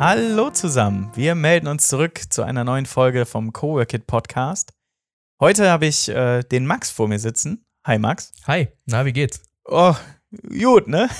Hallo 0.00 0.48
zusammen, 0.48 1.10
wir 1.14 1.34
melden 1.34 1.66
uns 1.66 1.86
zurück 1.86 2.22
zu 2.30 2.42
einer 2.42 2.64
neuen 2.64 2.86
Folge 2.86 3.26
vom 3.26 3.52
Coworkit 3.52 4.06
Podcast. 4.06 4.72
Heute 5.38 5.70
habe 5.70 5.84
ich 5.84 6.08
äh, 6.08 6.40
den 6.42 6.64
Max 6.64 6.90
vor 6.90 7.06
mir 7.06 7.18
sitzen. 7.18 7.66
Hi 7.86 7.98
Max. 7.98 8.32
Hi, 8.46 8.68
na, 8.86 9.04
wie 9.04 9.12
geht's? 9.12 9.42
Oh, 9.66 9.94
gut, 10.58 10.88
ne? 10.88 11.10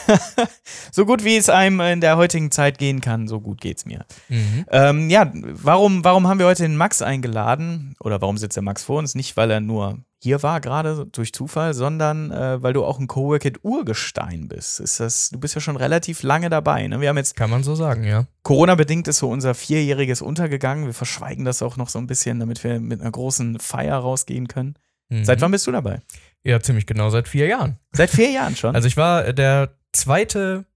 so 0.92 1.04
gut 1.04 1.24
wie 1.24 1.36
es 1.36 1.50
einem 1.50 1.78
in 1.80 2.00
der 2.00 2.16
heutigen 2.16 2.50
Zeit 2.50 2.78
gehen 2.78 3.02
kann, 3.02 3.28
so 3.28 3.42
gut 3.42 3.60
geht's 3.60 3.84
mir. 3.84 4.06
Mhm. 4.30 4.64
Ähm, 4.70 5.10
ja, 5.10 5.30
warum, 5.34 6.02
warum 6.02 6.26
haben 6.26 6.38
wir 6.38 6.46
heute 6.46 6.62
den 6.62 6.78
Max 6.78 7.02
eingeladen? 7.02 7.96
Oder 8.00 8.22
warum 8.22 8.38
sitzt 8.38 8.56
der 8.56 8.62
Max 8.62 8.82
vor 8.82 8.98
uns? 8.98 9.14
Nicht, 9.14 9.36
weil 9.36 9.50
er 9.50 9.60
nur 9.60 9.98
hier 10.22 10.42
war, 10.42 10.60
gerade 10.60 11.06
durch 11.06 11.32
Zufall, 11.32 11.72
sondern 11.72 12.30
äh, 12.30 12.62
weil 12.62 12.74
du 12.74 12.84
auch 12.84 12.98
ein 12.98 13.06
Coworkit-Urgestein 13.06 14.48
bist. 14.48 14.78
Ist 14.78 15.00
das, 15.00 15.30
du 15.30 15.40
bist 15.40 15.54
ja 15.54 15.62
schon 15.62 15.76
relativ 15.76 16.22
lange 16.22 16.50
dabei. 16.50 16.86
Ne? 16.86 17.00
Wir 17.00 17.08
haben 17.08 17.16
jetzt 17.16 17.36
Kann 17.36 17.48
man 17.48 17.62
so 17.62 17.74
sagen, 17.74 18.04
ja. 18.04 18.26
Corona-bedingt 18.42 19.08
ist 19.08 19.18
so 19.18 19.30
unser 19.30 19.54
vierjähriges 19.54 20.20
untergegangen. 20.20 20.84
Wir 20.84 20.92
verschweigen 20.92 21.46
das 21.46 21.62
auch 21.62 21.78
noch 21.78 21.88
so 21.88 21.98
ein 21.98 22.06
bisschen, 22.06 22.38
damit 22.38 22.62
wir 22.62 22.80
mit 22.80 23.00
einer 23.00 23.10
großen 23.10 23.58
Feier 23.60 23.96
rausgehen 23.96 24.46
können. 24.46 24.74
Mhm. 25.08 25.24
Seit 25.24 25.40
wann 25.40 25.52
bist 25.52 25.66
du 25.66 25.72
dabei? 25.72 26.00
Ja, 26.42 26.60
ziemlich 26.60 26.86
genau, 26.86 27.08
seit 27.08 27.26
vier 27.26 27.46
Jahren. 27.46 27.78
Seit 27.92 28.10
vier 28.10 28.30
Jahren 28.30 28.56
schon. 28.56 28.74
Also 28.74 28.88
ich 28.88 28.98
war 28.98 29.24
äh, 29.24 29.34
der 29.34 29.74
zweite 29.92 30.66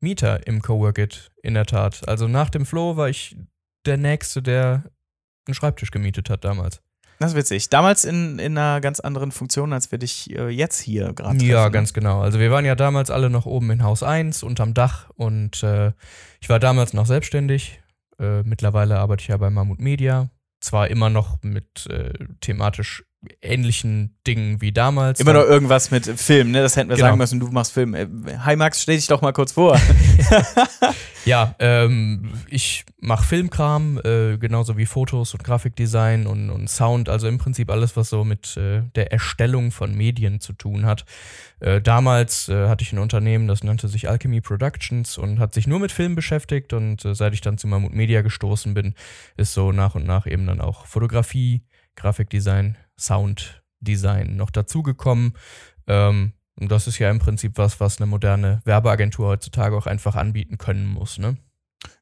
Mieter 0.00 0.46
im 0.46 0.62
Coworkit, 0.62 1.30
in 1.42 1.52
der 1.52 1.66
Tat. 1.66 2.08
Also 2.08 2.28
nach 2.28 2.48
dem 2.48 2.64
Flo 2.64 2.96
war 2.96 3.10
ich 3.10 3.36
der 3.84 3.98
Nächste, 3.98 4.42
der 4.42 4.84
einen 5.46 5.54
Schreibtisch 5.54 5.90
gemietet 5.90 6.30
hat 6.30 6.44
damals. 6.44 6.80
Das 7.18 7.32
ist 7.32 7.36
witzig. 7.36 7.68
Damals 7.70 8.04
in, 8.04 8.38
in 8.38 8.58
einer 8.58 8.80
ganz 8.80 9.00
anderen 9.00 9.32
Funktion, 9.32 9.72
als 9.72 9.90
wir 9.90 9.98
dich 9.98 10.34
äh, 10.36 10.48
jetzt 10.48 10.80
hier 10.80 11.12
gerade. 11.12 11.44
Ja, 11.44 11.68
ganz 11.68 11.92
genau. 11.92 12.20
Also 12.20 12.38
wir 12.38 12.50
waren 12.50 12.64
ja 12.64 12.74
damals 12.74 13.10
alle 13.10 13.30
noch 13.30 13.46
oben 13.46 13.70
in 13.70 13.82
Haus 13.82 14.02
1 14.02 14.42
unterm 14.42 14.74
Dach 14.74 15.10
und 15.14 15.62
äh, 15.62 15.92
ich 16.40 16.48
war 16.48 16.58
damals 16.58 16.92
noch 16.92 17.06
selbstständig. 17.06 17.80
Äh, 18.18 18.42
mittlerweile 18.42 18.98
arbeite 18.98 19.22
ich 19.22 19.28
ja 19.28 19.36
bei 19.36 19.50
Mammut 19.50 19.80
Media. 19.80 20.30
Zwar 20.60 20.88
immer 20.88 21.10
noch 21.10 21.42
mit 21.42 21.86
äh, 21.90 22.12
thematisch 22.40 23.04
ähnlichen 23.42 24.16
Dingen 24.26 24.60
wie 24.60 24.72
damals. 24.72 25.20
Immer 25.20 25.32
noch 25.32 25.42
irgendwas 25.44 25.90
mit 25.90 26.04
Film, 26.04 26.50
ne? 26.52 26.62
Das 26.62 26.76
hätten 26.76 26.88
wir 26.90 26.96
Genau. 26.96 27.08
sagen 27.08 27.18
müssen, 27.18 27.40
du 27.40 27.48
machst 27.48 27.72
Film. 27.72 27.94
Äh, 27.94 28.06
Hi 28.44 28.56
Max, 28.56 28.82
stell 28.82 28.96
dich 28.96 29.06
doch 29.06 29.22
mal 29.22 29.32
kurz 29.32 29.52
vor. 29.52 29.78
Ja, 31.24 31.56
ähm, 31.58 32.30
ich 32.48 32.84
mache 33.00 33.24
Filmkram, 33.24 33.98
äh, 34.04 34.38
genauso 34.38 34.76
wie 34.76 34.86
Fotos 34.86 35.34
und 35.34 35.42
Grafikdesign 35.42 36.24
und, 36.28 36.50
und 36.50 36.70
Sound, 36.70 37.08
also 37.08 37.26
im 37.26 37.38
Prinzip 37.38 37.68
alles, 37.68 37.96
was 37.96 38.10
so 38.10 38.22
mit 38.22 38.56
äh, 38.56 38.82
der 38.94 39.10
Erstellung 39.10 39.72
von 39.72 39.92
Medien 39.96 40.38
zu 40.38 40.52
tun 40.52 40.86
hat. 40.86 41.04
Äh, 41.58 41.80
damals 41.80 42.48
äh, 42.48 42.68
hatte 42.68 42.84
ich 42.84 42.92
ein 42.92 43.00
Unternehmen, 43.00 43.48
das 43.48 43.64
nannte 43.64 43.88
sich 43.88 44.08
Alchemy 44.08 44.40
Productions 44.40 45.18
und 45.18 45.40
hat 45.40 45.52
sich 45.52 45.66
nur 45.66 45.80
mit 45.80 45.90
Film 45.90 46.14
beschäftigt 46.14 46.72
und 46.72 47.04
äh, 47.04 47.12
seit 47.16 47.34
ich 47.34 47.40
dann 47.40 47.58
zu 47.58 47.66
Mammut 47.66 47.92
Media 47.92 48.22
gestoßen 48.22 48.72
bin, 48.74 48.94
ist 49.36 49.52
so 49.52 49.72
nach 49.72 49.96
und 49.96 50.06
nach 50.06 50.28
eben 50.28 50.46
dann 50.46 50.60
auch 50.60 50.86
Fotografie, 50.86 51.62
Grafikdesign, 51.96 52.76
Sounddesign 52.98 54.36
noch 54.36 54.50
dazugekommen. 54.50 55.34
Ähm, 55.86 56.32
und 56.58 56.70
das 56.70 56.86
ist 56.86 56.98
ja 56.98 57.10
im 57.10 57.18
Prinzip 57.18 57.58
was, 57.58 57.80
was 57.80 57.98
eine 57.98 58.06
moderne 58.06 58.60
Werbeagentur 58.64 59.28
heutzutage 59.28 59.76
auch 59.76 59.86
einfach 59.86 60.16
anbieten 60.16 60.58
können 60.58 60.86
muss, 60.86 61.18
ne? 61.18 61.36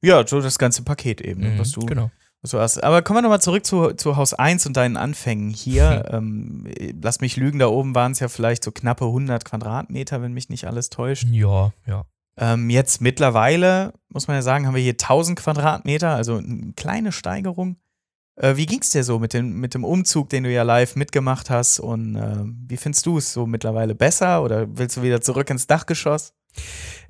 ja, 0.01 0.27
so 0.27 0.41
das 0.41 0.59
ganze 0.59 0.83
Paket 0.83 1.21
eben, 1.21 1.41
ne, 1.41 1.51
Mhm, 1.51 1.59
was 1.59 1.73
du 1.73 1.81
genau. 1.81 2.11
was 2.43 2.53
du 2.53 2.59
hast. 2.59 2.83
Aber 2.83 3.03
kommen 3.03 3.19
wir 3.19 3.23
nochmal 3.23 3.41
zurück 3.41 3.65
zu, 3.67 3.93
zu 3.93 4.17
Haus 4.17 4.35
1 4.35 4.67
und 4.67 4.77
deinen 4.77 4.97
Anfängen 4.97 5.51
hier. 5.51 6.09
ähm, 6.11 6.67
lass 7.03 7.21
mich 7.21 7.37
lügen, 7.37 7.59
da 7.59 7.67
oben 7.67 7.95
waren 7.95 8.13
es 8.13 8.21
ja 8.21 8.29
vielleicht 8.29 8.65
so 8.65 8.71
knappe 8.71 9.05
100 9.07 9.45
Quadratmeter, 9.45 10.23
wenn 10.23 10.33
mich 10.33 10.49
nicht 10.49 10.67
alles 10.67 10.91
täuscht. 10.91 11.27
Ja, 11.31 11.73
ja. 11.87 12.05
Ähm, 12.37 12.69
jetzt 12.69 13.01
mittlerweile, 13.01 13.93
muss 14.09 14.27
man 14.27 14.37
ja 14.37 14.43
sagen, 14.43 14.67
haben 14.67 14.75
wir 14.75 14.83
hier 14.83 14.93
1000 14.93 15.39
Quadratmeter, 15.39 16.15
also 16.15 16.37
eine 16.39 16.73
kleine 16.75 17.13
Steigerung. 17.13 17.77
Äh, 18.37 18.57
wie 18.57 18.67
ging's 18.67 18.91
dir 18.91 19.05
so 19.05 19.19
mit 19.19 19.33
dem, 19.33 19.61
mit 19.61 19.75
dem 19.75 19.85
Umzug, 19.85 20.29
den 20.29 20.45
du 20.45 20.53
ja 20.53 20.63
live 20.63 20.97
mitgemacht 20.97 21.51
hast? 21.51 21.79
Und 21.79 22.17
äh, 22.17 22.45
wie 22.69 22.77
findest 22.77 23.07
du 23.07 23.19
es 23.19 23.33
so 23.33 23.47
mittlerweile 23.47 23.95
besser 23.95 24.43
oder 24.43 24.67
willst 24.77 24.97
du 24.97 25.03
wieder 25.03 25.21
zurück 25.21 25.51
ins 25.51 25.67
Dachgeschoss? 25.67 26.35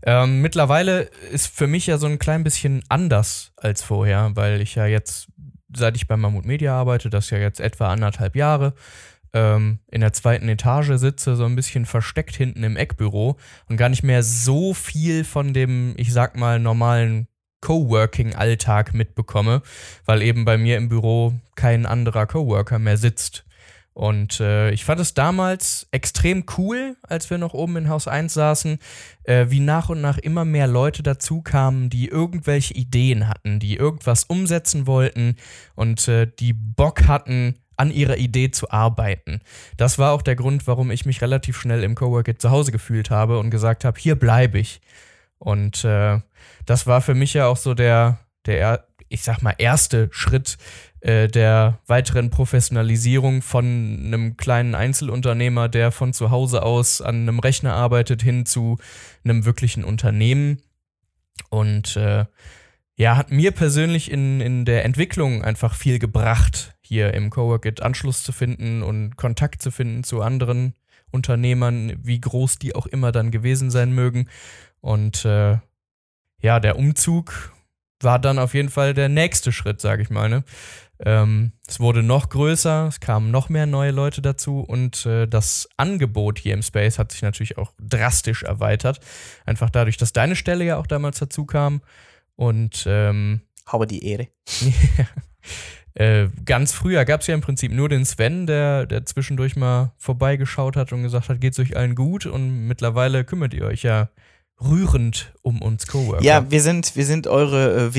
Ähm, 0.02 0.40
mittlerweile 0.40 1.02
ist 1.32 1.46
für 1.46 1.66
mich 1.66 1.86
ja 1.86 1.98
so 1.98 2.06
ein 2.06 2.18
klein 2.18 2.44
bisschen 2.44 2.82
anders 2.88 3.52
als 3.56 3.82
vorher, 3.82 4.32
weil 4.34 4.60
ich 4.60 4.74
ja 4.74 4.86
jetzt, 4.86 5.28
seit 5.74 5.96
ich 5.96 6.06
bei 6.06 6.16
Mammut 6.16 6.44
Media 6.44 6.74
arbeite, 6.74 7.10
das 7.10 7.30
ja 7.30 7.38
jetzt 7.38 7.60
etwa 7.60 7.88
anderthalb 7.88 8.36
Jahre, 8.36 8.74
ähm, 9.32 9.80
in 9.90 10.00
der 10.00 10.12
zweiten 10.12 10.48
Etage 10.48 10.92
sitze, 10.96 11.36
so 11.36 11.44
ein 11.44 11.56
bisschen 11.56 11.86
versteckt 11.86 12.36
hinten 12.36 12.62
im 12.62 12.76
Eckbüro 12.76 13.36
und 13.68 13.76
gar 13.76 13.88
nicht 13.88 14.04
mehr 14.04 14.22
so 14.22 14.74
viel 14.74 15.24
von 15.24 15.52
dem, 15.52 15.94
ich 15.96 16.12
sag 16.12 16.36
mal, 16.36 16.58
normalen 16.60 17.28
Coworking-Alltag 17.64 18.94
mitbekomme, 18.94 19.62
weil 20.04 20.22
eben 20.22 20.44
bei 20.44 20.58
mir 20.58 20.76
im 20.76 20.88
Büro 20.88 21.34
kein 21.54 21.86
anderer 21.86 22.26
Coworker 22.26 22.78
mehr 22.78 22.98
sitzt. 22.98 23.44
Und 23.94 24.40
äh, 24.40 24.70
ich 24.72 24.84
fand 24.84 25.00
es 25.00 25.14
damals 25.14 25.86
extrem 25.92 26.44
cool, 26.58 26.96
als 27.02 27.30
wir 27.30 27.38
noch 27.38 27.54
oben 27.54 27.76
in 27.76 27.88
Haus 27.88 28.08
1 28.08 28.34
saßen, 28.34 28.78
äh, 29.22 29.46
wie 29.50 29.60
nach 29.60 29.88
und 29.88 30.00
nach 30.00 30.18
immer 30.18 30.44
mehr 30.44 30.66
Leute 30.66 31.04
dazu 31.04 31.42
kamen, 31.42 31.90
die 31.90 32.08
irgendwelche 32.08 32.74
Ideen 32.74 33.28
hatten, 33.28 33.60
die 33.60 33.76
irgendwas 33.76 34.24
umsetzen 34.24 34.88
wollten 34.88 35.36
und 35.76 36.08
äh, 36.08 36.26
die 36.26 36.52
Bock 36.52 37.06
hatten, 37.06 37.54
an 37.76 37.90
ihrer 37.90 38.16
Idee 38.18 38.50
zu 38.50 38.70
arbeiten. 38.70 39.40
Das 39.76 39.98
war 39.98 40.12
auch 40.12 40.22
der 40.22 40.36
Grund, 40.36 40.66
warum 40.66 40.90
ich 40.90 41.06
mich 41.06 41.20
relativ 41.22 41.58
schnell 41.58 41.82
im 41.82 41.94
Coworkit 41.94 42.40
zu 42.40 42.50
Hause 42.50 42.72
gefühlt 42.72 43.10
habe 43.10 43.38
und 43.38 43.50
gesagt 43.50 43.84
habe, 43.84 43.98
hier 43.98 44.14
bleibe 44.14 44.58
ich. 44.58 44.80
Und 45.44 45.84
äh, 45.84 46.20
das 46.64 46.86
war 46.86 47.02
für 47.02 47.14
mich 47.14 47.34
ja 47.34 47.46
auch 47.46 47.58
so 47.58 47.74
der, 47.74 48.18
der, 48.46 48.86
ich 49.10 49.22
sag 49.22 49.42
mal, 49.42 49.54
erste 49.58 50.08
Schritt 50.10 50.56
äh, 51.00 51.28
der 51.28 51.80
weiteren 51.86 52.30
Professionalisierung 52.30 53.42
von 53.42 53.64
einem 54.06 54.38
kleinen 54.38 54.74
Einzelunternehmer, 54.74 55.68
der 55.68 55.92
von 55.92 56.14
zu 56.14 56.30
Hause 56.30 56.62
aus 56.62 57.02
an 57.02 57.16
einem 57.16 57.40
Rechner 57.40 57.74
arbeitet, 57.74 58.22
hin 58.22 58.46
zu 58.46 58.78
einem 59.22 59.44
wirklichen 59.44 59.84
Unternehmen. 59.84 60.62
Und 61.50 61.96
äh, 61.96 62.24
ja, 62.96 63.18
hat 63.18 63.30
mir 63.30 63.50
persönlich 63.50 64.10
in, 64.10 64.40
in 64.40 64.64
der 64.64 64.86
Entwicklung 64.86 65.44
einfach 65.44 65.74
viel 65.74 65.98
gebracht, 65.98 66.74
hier 66.80 67.12
im 67.12 67.28
Coworkit 67.28 67.82
Anschluss 67.82 68.22
zu 68.22 68.32
finden 68.32 68.82
und 68.82 69.16
Kontakt 69.16 69.60
zu 69.60 69.70
finden 69.70 70.04
zu 70.04 70.22
anderen 70.22 70.72
Unternehmern, 71.10 71.92
wie 72.02 72.20
groß 72.20 72.58
die 72.58 72.74
auch 72.74 72.86
immer 72.86 73.12
dann 73.12 73.30
gewesen 73.30 73.70
sein 73.70 73.92
mögen. 73.92 74.28
Und 74.84 75.24
äh, 75.24 75.56
ja, 76.42 76.60
der 76.60 76.76
Umzug 76.78 77.54
war 78.02 78.18
dann 78.18 78.38
auf 78.38 78.52
jeden 78.52 78.68
Fall 78.68 78.92
der 78.92 79.08
nächste 79.08 79.50
Schritt, 79.50 79.80
sage 79.80 80.02
ich 80.02 80.10
mal. 80.10 80.28
Ne? 80.28 80.44
Ähm, 80.98 81.52
es 81.66 81.80
wurde 81.80 82.02
noch 82.02 82.28
größer, 82.28 82.88
es 82.88 83.00
kamen 83.00 83.30
noch 83.30 83.48
mehr 83.48 83.64
neue 83.64 83.92
Leute 83.92 84.20
dazu 84.20 84.60
und 84.60 85.06
äh, 85.06 85.26
das 85.26 85.70
Angebot 85.78 86.38
hier 86.38 86.52
im 86.52 86.60
Space 86.60 86.98
hat 86.98 87.12
sich 87.12 87.22
natürlich 87.22 87.56
auch 87.56 87.72
drastisch 87.80 88.42
erweitert. 88.42 89.00
Einfach 89.46 89.70
dadurch, 89.70 89.96
dass 89.96 90.12
deine 90.12 90.36
Stelle 90.36 90.66
ja 90.66 90.76
auch 90.76 90.86
damals 90.86 91.18
dazu 91.18 91.46
kam. 91.46 91.80
Und 92.36 92.84
ähm, 92.86 93.40
Habe 93.64 93.86
die 93.86 94.04
Ehre. 94.04 94.28
äh, 95.94 96.28
ganz 96.44 96.72
früher 96.74 97.06
gab 97.06 97.22
es 97.22 97.26
ja 97.26 97.34
im 97.34 97.40
Prinzip 97.40 97.72
nur 97.72 97.88
den 97.88 98.04
Sven, 98.04 98.46
der, 98.46 98.84
der 98.84 99.06
zwischendurch 99.06 99.56
mal 99.56 99.94
vorbeigeschaut 99.96 100.76
hat 100.76 100.92
und 100.92 101.04
gesagt 101.04 101.30
hat, 101.30 101.40
geht's 101.40 101.58
euch 101.58 101.74
allen 101.74 101.94
gut? 101.94 102.26
Und 102.26 102.66
mittlerweile 102.66 103.24
kümmert 103.24 103.54
ihr 103.54 103.64
euch 103.64 103.82
ja 103.82 104.10
rührend 104.60 105.32
um 105.42 105.60
uns 105.62 105.86
Coworker. 105.86 106.22
Ja, 106.22 106.50
wir 106.50 106.62
sind, 106.62 106.96
wir 106.96 107.04
sind 107.06 107.26
eure 107.26 107.86
äh, 107.86 107.94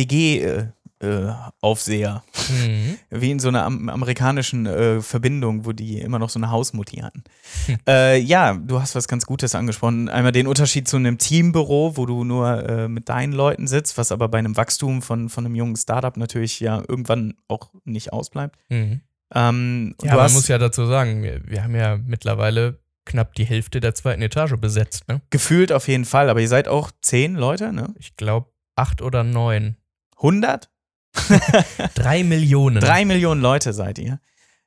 WG-Aufseher. 1.01 2.23
Mhm. 2.49 2.97
Wie 3.21 3.31
in 3.31 3.39
so 3.39 3.47
einer 3.49 3.63
am 3.63 3.89
amerikanischen 3.89 4.65
äh, 4.65 5.01
Verbindung, 5.01 5.65
wo 5.65 5.71
die 5.73 5.99
immer 5.99 6.19
noch 6.19 6.29
so 6.29 6.39
eine 6.39 6.51
Hausmutti 6.51 6.97
hatten. 6.97 7.23
Hm. 7.65 7.77
Äh, 7.87 8.19
ja, 8.19 8.53
du 8.53 8.81
hast 8.81 8.95
was 8.95 9.07
ganz 9.07 9.25
Gutes 9.25 9.53
angesprochen. 9.53 10.09
Einmal 10.09 10.31
den 10.31 10.47
Unterschied 10.47 10.87
zu 10.87 10.97
einem 10.97 11.17
Teambüro, 11.17 11.97
wo 11.97 12.05
du 12.05 12.23
nur 12.23 12.67
äh, 12.67 12.87
mit 12.87 13.09
deinen 13.09 13.33
Leuten 13.33 13.67
sitzt, 13.67 13.97
was 13.97 14.11
aber 14.11 14.27
bei 14.27 14.39
einem 14.39 14.57
Wachstum 14.57 15.01
von, 15.01 15.29
von 15.29 15.45
einem 15.45 15.55
jungen 15.55 15.75
Startup 15.75 16.17
natürlich 16.17 16.59
ja 16.59 16.81
irgendwann 16.87 17.35
auch 17.47 17.69
nicht 17.83 18.11
ausbleibt. 18.13 18.57
Mhm. 18.69 19.01
Ähm, 19.33 19.95
Ja, 20.01 20.15
man 20.15 20.23
hast 20.23 20.33
muss 20.33 20.47
ja 20.47 20.57
dazu 20.57 20.85
sagen, 20.85 21.21
wir, 21.23 21.41
wir 21.45 21.63
haben 21.63 21.75
ja 21.75 21.97
mittlerweile 21.97 22.79
knapp 23.05 23.35
die 23.35 23.45
Hälfte 23.45 23.79
der 23.79 23.95
zweiten 23.95 24.21
Etage 24.21 24.55
besetzt. 24.57 25.07
Ne? 25.07 25.21
gefühlt 25.29 25.71
auf 25.71 25.87
jeden 25.87 26.05
Fall, 26.05 26.29
aber 26.29 26.41
ihr 26.41 26.47
seid 26.47 26.67
auch 26.67 26.91
zehn 27.01 27.35
Leute, 27.35 27.71
ne? 27.71 27.93
Ich 27.99 28.15
glaube 28.15 28.49
acht 28.75 29.01
oder 29.01 29.23
neun. 29.23 29.77
100? 30.17 30.69
Drei 31.95 32.23
Millionen. 32.23 32.81
Drei 32.81 33.05
Millionen 33.05 33.41
Leute 33.41 33.73
seid 33.73 33.99
ihr. 33.99 34.19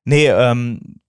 Nee, 0.04 0.28
ähm, 0.28 1.00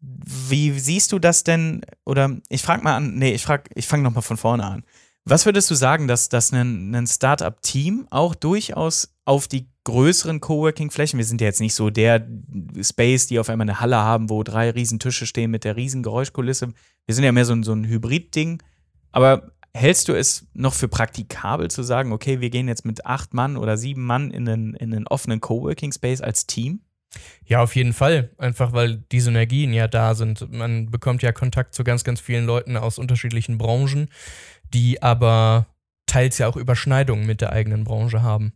wie 0.00 0.78
siehst 0.78 1.12
du 1.12 1.18
das 1.18 1.44
denn? 1.44 1.84
Oder 2.04 2.36
ich 2.48 2.62
frage 2.62 2.82
mal 2.82 2.96
an, 2.96 3.14
nee, 3.14 3.32
ich 3.32 3.42
frag, 3.42 3.68
ich 3.74 3.86
fange 3.86 4.02
nochmal 4.02 4.22
von 4.22 4.36
vorne 4.36 4.64
an. 4.64 4.84
Was 5.24 5.46
würdest 5.46 5.70
du 5.70 5.74
sagen, 5.74 6.06
dass, 6.06 6.28
dass 6.28 6.52
ein, 6.52 6.94
ein 6.94 7.06
Startup-Team 7.06 8.06
auch 8.10 8.34
durchaus 8.34 9.14
auf 9.24 9.48
die 9.48 9.68
größeren 9.84 10.40
Coworking-Flächen, 10.40 11.18
wir 11.18 11.24
sind 11.24 11.40
ja 11.40 11.46
jetzt 11.46 11.60
nicht 11.60 11.74
so 11.74 11.90
der 11.90 12.26
Space, 12.80 13.26
die 13.26 13.38
auf 13.38 13.48
einmal 13.48 13.66
eine 13.66 13.80
Halle 13.80 13.98
haben, 13.98 14.30
wo 14.30 14.42
drei 14.42 14.70
riesen 14.70 14.98
Tische 14.98 15.26
stehen 15.26 15.50
mit 15.50 15.64
der 15.64 15.76
riesen 15.76 16.02
Geräuschkulisse. 16.02 16.72
Wir 17.06 17.14
sind 17.14 17.24
ja 17.24 17.32
mehr 17.32 17.44
so 17.44 17.52
ein, 17.52 17.62
so 17.62 17.72
ein 17.72 17.86
Hybrid-Ding. 17.86 18.62
Aber 19.12 19.52
hältst 19.74 20.08
du 20.08 20.14
es 20.14 20.46
noch 20.54 20.72
für 20.72 20.88
praktikabel 20.88 21.70
zu 21.70 21.82
sagen, 21.82 22.12
okay, 22.12 22.40
wir 22.40 22.50
gehen 22.50 22.68
jetzt 22.68 22.84
mit 22.84 23.04
acht 23.04 23.34
Mann 23.34 23.56
oder 23.56 23.76
sieben 23.76 24.04
Mann 24.04 24.30
in 24.30 24.48
einen, 24.48 24.74
in 24.74 24.94
einen 24.94 25.06
offenen 25.06 25.40
Coworking 25.40 25.92
Space 25.92 26.20
als 26.20 26.46
Team? 26.46 26.80
Ja, 27.44 27.62
auf 27.62 27.76
jeden 27.76 27.92
Fall. 27.92 28.30
Einfach 28.38 28.72
weil 28.72 29.04
die 29.12 29.20
Synergien 29.20 29.72
ja 29.72 29.86
da 29.86 30.14
sind. 30.14 30.50
Man 30.50 30.90
bekommt 30.90 31.22
ja 31.22 31.32
Kontakt 31.32 31.74
zu 31.74 31.84
ganz, 31.84 32.04
ganz 32.04 32.20
vielen 32.20 32.46
Leuten 32.46 32.76
aus 32.76 32.98
unterschiedlichen 32.98 33.58
Branchen, 33.58 34.08
die 34.72 35.02
aber 35.02 35.66
teils 36.06 36.38
ja 36.38 36.48
auch 36.48 36.56
Überschneidungen 36.56 37.26
mit 37.26 37.40
der 37.40 37.52
eigenen 37.52 37.84
Branche 37.84 38.22
haben. 38.22 38.52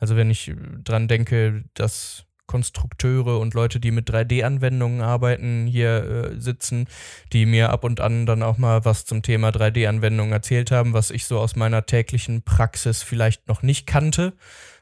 Also 0.00 0.16
wenn 0.16 0.30
ich 0.30 0.52
dran 0.82 1.06
denke, 1.06 1.64
dass 1.74 2.24
Konstrukteure 2.50 3.38
und 3.38 3.54
Leute, 3.54 3.78
die 3.78 3.92
mit 3.92 4.10
3D-Anwendungen 4.10 5.02
arbeiten, 5.02 5.68
hier 5.68 6.32
äh, 6.32 6.40
sitzen, 6.40 6.88
die 7.32 7.46
mir 7.46 7.70
ab 7.70 7.84
und 7.84 8.00
an 8.00 8.26
dann 8.26 8.42
auch 8.42 8.58
mal 8.58 8.84
was 8.84 9.04
zum 9.04 9.22
Thema 9.22 9.50
3D-Anwendungen 9.50 10.32
erzählt 10.32 10.72
haben, 10.72 10.92
was 10.92 11.12
ich 11.12 11.26
so 11.26 11.38
aus 11.38 11.54
meiner 11.54 11.86
täglichen 11.86 12.42
Praxis 12.42 13.04
vielleicht 13.04 13.46
noch 13.46 13.62
nicht 13.62 13.86
kannte. 13.86 14.32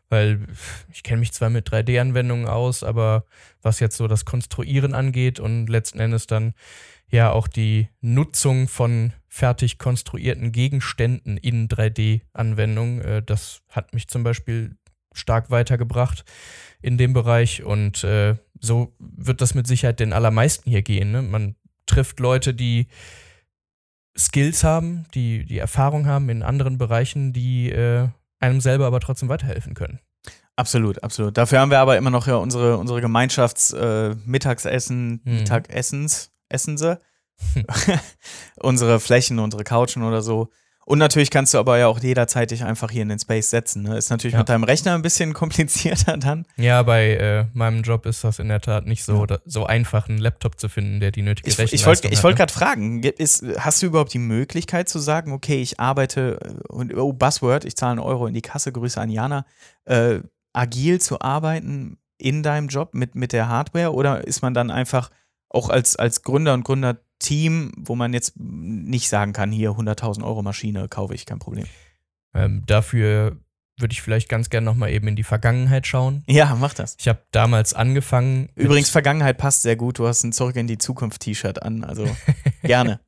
Weil 0.08 0.46
ich 0.90 1.02
kenne 1.02 1.20
mich 1.20 1.32
zwar 1.32 1.50
mit 1.50 1.68
3D-Anwendungen 1.68 2.46
aus, 2.46 2.82
aber 2.82 3.26
was 3.60 3.80
jetzt 3.80 3.98
so 3.98 4.08
das 4.08 4.24
Konstruieren 4.24 4.94
angeht 4.94 5.38
und 5.38 5.66
letzten 5.66 6.00
Endes 6.00 6.26
dann 6.26 6.54
ja 7.10 7.30
auch 7.32 7.48
die 7.48 7.88
Nutzung 8.00 8.68
von 8.68 9.12
fertig 9.28 9.76
konstruierten 9.76 10.52
Gegenständen 10.52 11.36
in 11.36 11.68
3D-Anwendungen, 11.68 13.02
äh, 13.02 13.22
das 13.22 13.60
hat 13.68 13.92
mich 13.92 14.08
zum 14.08 14.22
Beispiel 14.22 14.78
stark 15.12 15.50
weitergebracht 15.50 16.24
in 16.80 16.96
dem 16.98 17.12
Bereich 17.12 17.64
und 17.64 18.04
äh, 18.04 18.36
so 18.60 18.94
wird 18.98 19.40
das 19.40 19.54
mit 19.54 19.66
Sicherheit 19.66 19.98
den 20.00 20.12
allermeisten 20.12 20.70
hier 20.70 20.82
gehen. 20.82 21.10
Ne? 21.10 21.22
Man 21.22 21.56
trifft 21.86 22.20
Leute, 22.20 22.52
die 22.54 22.86
Skills 24.16 24.62
haben, 24.64 25.06
die 25.14 25.44
die 25.44 25.58
Erfahrung 25.58 26.06
haben 26.06 26.28
in 26.28 26.42
anderen 26.42 26.76
Bereichen, 26.78 27.32
die 27.32 27.70
äh, 27.70 28.08
einem 28.40 28.60
selber 28.60 28.86
aber 28.86 29.00
trotzdem 29.00 29.28
weiterhelfen 29.28 29.74
können. 29.74 29.98
Absolut, 30.56 31.02
absolut. 31.04 31.36
Dafür 31.36 31.60
haben 31.60 31.70
wir 31.70 31.78
aber 31.78 31.96
immer 31.96 32.10
noch 32.10 32.26
ja 32.26 32.34
unsere, 32.36 32.78
unsere 32.78 33.00
Gemeinschafts-Mittagsessen, 33.00 35.22
äh, 35.24 35.28
hm. 35.28 35.36
Mittagessens, 35.36 36.32
essen 36.48 36.76
sie. 36.76 36.98
unsere 38.60 38.98
Flächen, 38.98 39.38
unsere 39.38 39.62
Couchen 39.62 40.02
oder 40.02 40.20
so. 40.20 40.50
Und 40.88 40.96
natürlich 40.96 41.28
kannst 41.28 41.52
du 41.52 41.58
aber 41.58 41.76
ja 41.76 41.86
auch 41.86 42.00
jederzeit 42.00 42.50
dich 42.50 42.64
einfach 42.64 42.90
hier 42.90 43.02
in 43.02 43.10
den 43.10 43.18
Space 43.18 43.50
setzen. 43.50 43.82
Ne? 43.82 43.98
Ist 43.98 44.08
natürlich 44.08 44.32
ja. 44.32 44.38
mit 44.38 44.48
deinem 44.48 44.64
Rechner 44.64 44.94
ein 44.94 45.02
bisschen 45.02 45.34
komplizierter 45.34 46.16
dann. 46.16 46.46
Ja, 46.56 46.82
bei 46.82 47.10
äh, 47.10 47.44
meinem 47.52 47.82
Job 47.82 48.06
ist 48.06 48.24
das 48.24 48.38
in 48.38 48.48
der 48.48 48.62
Tat 48.62 48.86
nicht 48.86 49.04
so, 49.04 49.26
ja. 49.26 49.36
so 49.44 49.66
einfach, 49.66 50.08
einen 50.08 50.16
Laptop 50.16 50.58
zu 50.58 50.70
finden, 50.70 50.98
der 50.98 51.10
die 51.10 51.20
nötige 51.20 51.46
ich, 51.46 51.58
Rechenleistung 51.58 51.78
ich 51.78 51.86
wollt, 51.86 52.04
hat. 52.04 52.12
Ich 52.12 52.22
wollte 52.22 52.36
ne? 52.36 52.38
gerade 52.38 52.52
fragen, 52.54 53.02
ist, 53.02 53.44
hast 53.58 53.82
du 53.82 53.86
überhaupt 53.86 54.14
die 54.14 54.18
Möglichkeit 54.18 54.88
zu 54.88 54.98
sagen, 54.98 55.32
okay, 55.32 55.60
ich 55.60 55.78
arbeite, 55.78 56.38
oh, 56.70 57.12
Buzzword, 57.12 57.66
ich 57.66 57.76
zahle 57.76 57.92
einen 57.92 58.00
Euro 58.00 58.26
in 58.26 58.32
die 58.32 58.40
Kasse, 58.40 58.72
Grüße 58.72 58.98
an 58.98 59.10
Jana, 59.10 59.44
äh, 59.84 60.20
agil 60.54 61.02
zu 61.02 61.20
arbeiten 61.20 61.98
in 62.16 62.42
deinem 62.42 62.68
Job 62.68 62.94
mit, 62.94 63.14
mit 63.14 63.34
der 63.34 63.50
Hardware? 63.50 63.92
Oder 63.92 64.26
ist 64.26 64.40
man 64.40 64.54
dann 64.54 64.70
einfach 64.70 65.10
auch 65.50 65.68
als, 65.68 65.96
als 65.96 66.22
Gründer 66.22 66.54
und 66.54 66.64
Gründer 66.64 66.96
Team, 67.18 67.72
wo 67.76 67.94
man 67.94 68.12
jetzt 68.12 68.34
nicht 68.36 69.08
sagen 69.08 69.32
kann, 69.32 69.50
hier 69.50 69.70
100.000 69.70 70.24
Euro 70.24 70.42
Maschine 70.42 70.88
kaufe 70.88 71.14
ich, 71.14 71.26
kein 71.26 71.38
Problem. 71.38 71.66
Ähm, 72.34 72.62
dafür 72.66 73.36
würde 73.78 73.92
ich 73.92 74.02
vielleicht 74.02 74.28
ganz 74.28 74.50
gerne 74.50 74.64
nochmal 74.64 74.90
eben 74.90 75.08
in 75.08 75.16
die 75.16 75.22
Vergangenheit 75.22 75.86
schauen. 75.86 76.24
Ja, 76.26 76.56
mach 76.58 76.74
das. 76.74 76.96
Ich 76.98 77.08
habe 77.08 77.22
damals 77.30 77.74
angefangen. 77.74 78.48
Übrigens, 78.54 78.90
Vergangenheit 78.90 79.38
passt 79.38 79.62
sehr 79.62 79.76
gut. 79.76 79.98
Du 79.98 80.06
hast 80.06 80.24
ein 80.24 80.32
Zurück 80.32 80.56
in 80.56 80.66
die 80.66 80.78
Zukunft-T-Shirt 80.78 81.62
an, 81.62 81.84
also 81.84 82.04
gerne. 82.62 83.00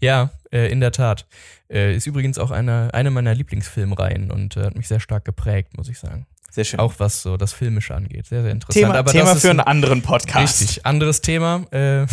ja, 0.00 0.30
äh, 0.52 0.70
in 0.70 0.80
der 0.80 0.92
Tat. 0.92 1.26
Äh, 1.70 1.94
ist 1.94 2.06
übrigens 2.06 2.38
auch 2.38 2.50
eine, 2.50 2.92
eine 2.92 3.10
meiner 3.10 3.34
Lieblingsfilmreihen 3.34 4.30
und 4.30 4.56
äh, 4.56 4.64
hat 4.64 4.76
mich 4.76 4.88
sehr 4.88 5.00
stark 5.00 5.24
geprägt, 5.24 5.76
muss 5.76 5.88
ich 5.88 5.98
sagen. 5.98 6.26
Sehr 6.50 6.64
schön. 6.64 6.80
Auch 6.80 6.94
was 6.98 7.22
so 7.22 7.36
das 7.36 7.52
Filmische 7.52 7.94
angeht. 7.94 8.26
Sehr, 8.26 8.42
sehr 8.42 8.50
interessant. 8.50 8.84
Thema, 8.84 8.98
Aber 8.98 9.12
Thema 9.12 9.36
für 9.36 9.50
einen 9.50 9.60
anderen 9.60 10.02
Podcast. 10.02 10.60
Richtig, 10.60 10.84
anderes 10.84 11.20
Thema. 11.20 11.64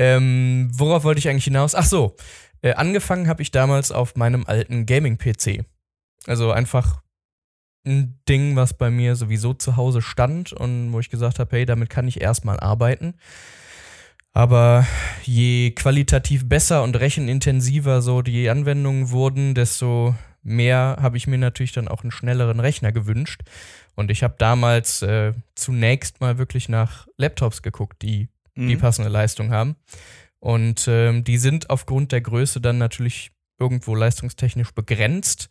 Äh, 0.00 0.16
Ähm, 0.16 0.70
worauf 0.72 1.04
wollte 1.04 1.18
ich 1.18 1.28
eigentlich 1.28 1.44
hinaus? 1.44 1.74
Ach 1.74 1.84
so, 1.84 2.16
äh, 2.62 2.72
angefangen 2.72 3.28
habe 3.28 3.42
ich 3.42 3.50
damals 3.50 3.92
auf 3.92 4.16
meinem 4.16 4.46
alten 4.46 4.86
Gaming-PC. 4.86 5.64
Also 6.26 6.52
einfach 6.52 7.02
ein 7.86 8.18
Ding, 8.28 8.56
was 8.56 8.76
bei 8.76 8.90
mir 8.90 9.14
sowieso 9.16 9.54
zu 9.54 9.76
Hause 9.76 10.02
stand 10.02 10.52
und 10.52 10.92
wo 10.92 11.00
ich 11.00 11.10
gesagt 11.10 11.38
habe, 11.38 11.56
hey, 11.56 11.66
damit 11.66 11.90
kann 11.90 12.08
ich 12.08 12.20
erstmal 12.20 12.58
arbeiten. 12.60 13.14
Aber 14.32 14.86
je 15.22 15.72
qualitativ 15.72 16.48
besser 16.48 16.82
und 16.82 16.98
rechenintensiver 16.98 18.00
so 18.00 18.22
die 18.22 18.48
Anwendungen 18.48 19.10
wurden, 19.10 19.54
desto 19.54 20.14
mehr 20.42 20.98
habe 21.00 21.16
ich 21.16 21.26
mir 21.26 21.38
natürlich 21.38 21.72
dann 21.72 21.88
auch 21.88 22.02
einen 22.02 22.12
schnelleren 22.12 22.60
Rechner 22.60 22.92
gewünscht. 22.92 23.42
Und 23.96 24.10
ich 24.10 24.22
habe 24.22 24.36
damals 24.38 25.02
äh, 25.02 25.32
zunächst 25.54 26.20
mal 26.20 26.38
wirklich 26.38 26.68
nach 26.68 27.06
Laptops 27.16 27.62
geguckt, 27.62 28.02
die 28.02 28.28
mhm. 28.54 28.68
die 28.68 28.76
passende 28.76 29.10
Leistung 29.10 29.50
haben. 29.50 29.76
Und 30.38 30.86
ähm, 30.88 31.24
die 31.24 31.36
sind 31.36 31.70
aufgrund 31.70 32.12
der 32.12 32.22
Größe 32.22 32.60
dann 32.60 32.78
natürlich 32.78 33.30
irgendwo 33.58 33.94
leistungstechnisch 33.94 34.72
begrenzt 34.72 35.48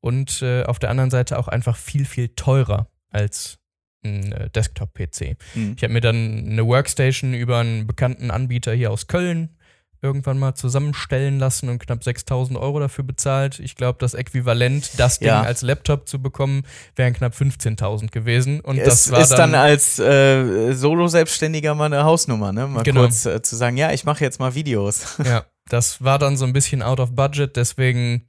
und 0.00 0.42
äh, 0.42 0.64
auf 0.64 0.78
der 0.78 0.90
anderen 0.90 1.10
Seite 1.10 1.38
auch 1.38 1.48
einfach 1.48 1.76
viel, 1.76 2.04
viel 2.04 2.28
teurer 2.28 2.88
als 3.10 3.58
ein 4.04 4.32
äh, 4.32 4.50
Desktop-PC. 4.50 5.36
Mhm. 5.54 5.74
Ich 5.76 5.82
habe 5.82 5.92
mir 5.92 6.00
dann 6.00 6.46
eine 6.50 6.66
Workstation 6.66 7.32
über 7.32 7.58
einen 7.58 7.86
bekannten 7.86 8.30
Anbieter 8.30 8.74
hier 8.74 8.90
aus 8.90 9.06
Köln 9.06 9.56
irgendwann 10.04 10.38
mal 10.38 10.54
zusammenstellen 10.54 11.38
lassen 11.38 11.70
und 11.70 11.78
knapp 11.78 12.04
6000 12.04 12.58
Euro 12.58 12.78
dafür 12.78 13.04
bezahlt. 13.04 13.58
Ich 13.58 13.74
glaube, 13.74 13.96
das 13.98 14.12
Äquivalent, 14.12 14.90
das 14.98 15.18
Ding 15.18 15.28
ja. 15.28 15.42
als 15.42 15.62
Laptop 15.62 16.06
zu 16.06 16.20
bekommen, 16.20 16.64
wären 16.94 17.14
knapp 17.14 17.32
15.000 17.32 18.10
gewesen. 18.10 18.60
Und 18.60 18.78
es 18.78 18.84
das 18.84 19.10
war 19.10 19.20
ist 19.20 19.30
dann, 19.30 19.52
dann 19.52 19.60
als 19.60 19.98
äh, 19.98 20.72
Solo-Selbstständiger 20.72 21.74
mal 21.74 21.86
eine 21.86 22.04
Hausnummer, 22.04 22.52
ne? 22.52 22.66
Mal 22.66 22.82
genau. 22.82 23.00
kurz 23.00 23.24
äh, 23.24 23.40
zu 23.40 23.56
sagen, 23.56 23.78
ja, 23.78 23.92
ich 23.92 24.04
mache 24.04 24.22
jetzt 24.22 24.38
mal 24.38 24.54
Videos. 24.54 25.16
Ja, 25.24 25.46
das 25.70 26.04
war 26.04 26.18
dann 26.18 26.36
so 26.36 26.44
ein 26.44 26.52
bisschen 26.52 26.82
out 26.82 27.00
of 27.00 27.12
budget, 27.12 27.56
deswegen 27.56 28.26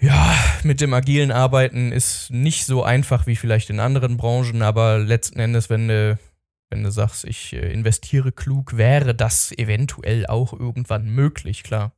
ja, 0.00 0.34
mit 0.64 0.80
dem 0.80 0.92
agilen 0.92 1.30
Arbeiten 1.30 1.92
ist 1.92 2.30
nicht 2.30 2.66
so 2.66 2.82
einfach 2.82 3.26
wie 3.26 3.36
vielleicht 3.36 3.70
in 3.70 3.78
anderen 3.78 4.16
Branchen, 4.16 4.62
aber 4.62 4.98
letzten 4.98 5.38
Endes, 5.38 5.70
wenn 5.70 5.88
du 5.88 6.18
wenn 6.70 6.82
du 6.82 6.90
sagst, 6.90 7.24
ich 7.24 7.52
äh, 7.52 7.72
investiere 7.72 8.32
klug, 8.32 8.76
wäre 8.76 9.14
das 9.14 9.52
eventuell 9.52 10.26
auch 10.26 10.52
irgendwann 10.52 11.08
möglich, 11.08 11.62
klar. 11.62 11.92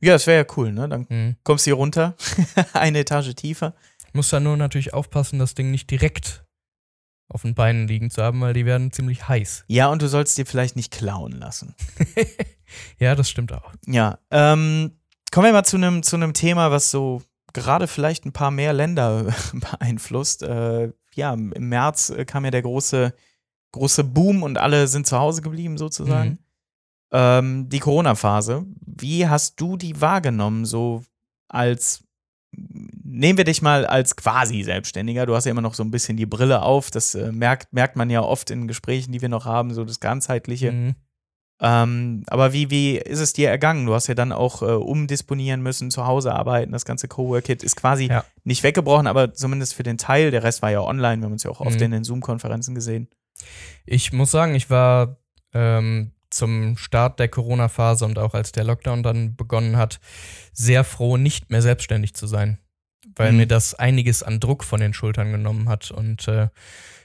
Ja, 0.00 0.14
das 0.14 0.26
wäre 0.26 0.46
ja 0.46 0.54
cool, 0.56 0.72
ne? 0.72 0.88
Dann 0.88 1.06
mhm. 1.08 1.36
kommst 1.44 1.66
du 1.66 1.70
hier 1.70 1.74
runter, 1.74 2.16
eine 2.72 3.00
Etage 3.00 3.34
tiefer. 3.34 3.74
Muss 4.12 4.30
dann 4.30 4.44
nur 4.44 4.56
natürlich 4.56 4.94
aufpassen, 4.94 5.38
das 5.38 5.54
Ding 5.54 5.70
nicht 5.70 5.90
direkt 5.90 6.44
auf 7.28 7.42
den 7.42 7.54
Beinen 7.54 7.86
liegen 7.86 8.10
zu 8.10 8.22
haben, 8.22 8.40
weil 8.40 8.54
die 8.54 8.64
werden 8.64 8.90
ziemlich 8.90 9.28
heiß. 9.28 9.64
Ja, 9.68 9.88
und 9.88 10.00
du 10.00 10.08
sollst 10.08 10.38
dir 10.38 10.46
vielleicht 10.46 10.76
nicht 10.76 10.92
klauen 10.92 11.32
lassen. 11.32 11.74
ja, 12.98 13.14
das 13.14 13.28
stimmt 13.28 13.52
auch. 13.52 13.72
Ja, 13.86 14.18
ähm, 14.30 14.98
kommen 15.30 15.46
wir 15.46 15.52
mal 15.52 15.64
zu 15.64 15.76
einem 15.76 16.02
zu 16.02 16.16
Thema, 16.32 16.70
was 16.70 16.90
so 16.90 17.22
gerade 17.52 17.86
vielleicht 17.86 18.24
ein 18.24 18.32
paar 18.32 18.50
mehr 18.50 18.72
Länder 18.72 19.26
beeinflusst. 19.52 20.42
Äh, 20.42 20.92
ja, 21.14 21.34
im 21.34 21.68
März 21.68 22.10
äh, 22.10 22.24
kam 22.24 22.44
ja 22.44 22.50
der 22.50 22.62
große 22.62 23.12
große 23.78 24.04
Boom 24.04 24.42
und 24.42 24.58
alle 24.58 24.86
sind 24.88 25.06
zu 25.06 25.18
Hause 25.18 25.42
geblieben 25.42 25.78
sozusagen. 25.78 26.30
Mhm. 26.30 26.38
Ähm, 27.10 27.68
die 27.68 27.78
Corona-Phase, 27.78 28.66
wie 28.84 29.26
hast 29.26 29.60
du 29.60 29.76
die 29.76 30.00
wahrgenommen, 30.00 30.66
so 30.66 31.02
als 31.48 32.04
nehmen 32.52 33.38
wir 33.38 33.44
dich 33.44 33.62
mal 33.62 33.86
als 33.86 34.16
quasi 34.16 34.62
Selbstständiger. 34.62 35.26
Du 35.26 35.34
hast 35.34 35.44
ja 35.44 35.50
immer 35.50 35.60
noch 35.60 35.74
so 35.74 35.82
ein 35.82 35.90
bisschen 35.90 36.16
die 36.16 36.26
Brille 36.26 36.62
auf. 36.62 36.90
Das 36.90 37.14
äh, 37.14 37.32
merkt, 37.32 37.72
merkt 37.72 37.96
man 37.96 38.10
ja 38.10 38.22
oft 38.22 38.50
in 38.50 38.68
Gesprächen, 38.68 39.12
die 39.12 39.22
wir 39.22 39.28
noch 39.28 39.44
haben, 39.44 39.72
so 39.74 39.84
das 39.84 40.00
Ganzheitliche. 40.00 40.72
Mhm. 40.72 40.94
Ähm, 41.60 42.22
aber 42.28 42.52
wie, 42.52 42.70
wie 42.70 42.96
ist 42.96 43.18
es 43.18 43.32
dir 43.32 43.50
ergangen? 43.50 43.86
Du 43.86 43.94
hast 43.94 44.06
ja 44.06 44.14
dann 44.14 44.30
auch 44.30 44.62
äh, 44.62 44.66
umdisponieren 44.66 45.60
müssen, 45.60 45.90
zu 45.90 46.06
Hause 46.06 46.32
arbeiten. 46.32 46.72
Das 46.72 46.84
ganze 46.84 47.08
Cowork-Kit 47.08 47.64
ist 47.64 47.76
quasi 47.76 48.06
ja. 48.06 48.24
nicht 48.44 48.62
weggebrochen, 48.62 49.08
aber 49.08 49.34
zumindest 49.34 49.74
für 49.74 49.82
den 49.82 49.98
Teil. 49.98 50.30
Der 50.30 50.44
Rest 50.44 50.62
war 50.62 50.70
ja 50.70 50.80
online. 50.80 51.20
Wir 51.20 51.24
haben 51.24 51.32
uns 51.32 51.42
ja 51.42 51.50
auch 51.50 51.60
oft 51.60 51.76
mhm. 51.76 51.86
in 51.86 51.90
den 51.90 52.04
Zoom-Konferenzen 52.04 52.74
gesehen. 52.74 53.08
Ich 53.86 54.12
muss 54.12 54.30
sagen, 54.30 54.54
ich 54.54 54.70
war 54.70 55.18
ähm, 55.54 56.12
zum 56.30 56.76
Start 56.76 57.18
der 57.18 57.28
Corona-Phase 57.28 58.04
und 58.04 58.18
auch 58.18 58.34
als 58.34 58.52
der 58.52 58.64
Lockdown 58.64 59.02
dann 59.02 59.36
begonnen 59.36 59.76
hat, 59.76 60.00
sehr 60.52 60.84
froh, 60.84 61.16
nicht 61.16 61.50
mehr 61.50 61.62
selbstständig 61.62 62.14
zu 62.14 62.26
sein, 62.26 62.58
weil 63.16 63.32
mhm. 63.32 63.38
mir 63.38 63.46
das 63.46 63.74
einiges 63.74 64.22
an 64.22 64.40
Druck 64.40 64.64
von 64.64 64.80
den 64.80 64.92
Schultern 64.92 65.32
genommen 65.32 65.68
hat. 65.68 65.90
Und 65.90 66.28
äh, 66.28 66.48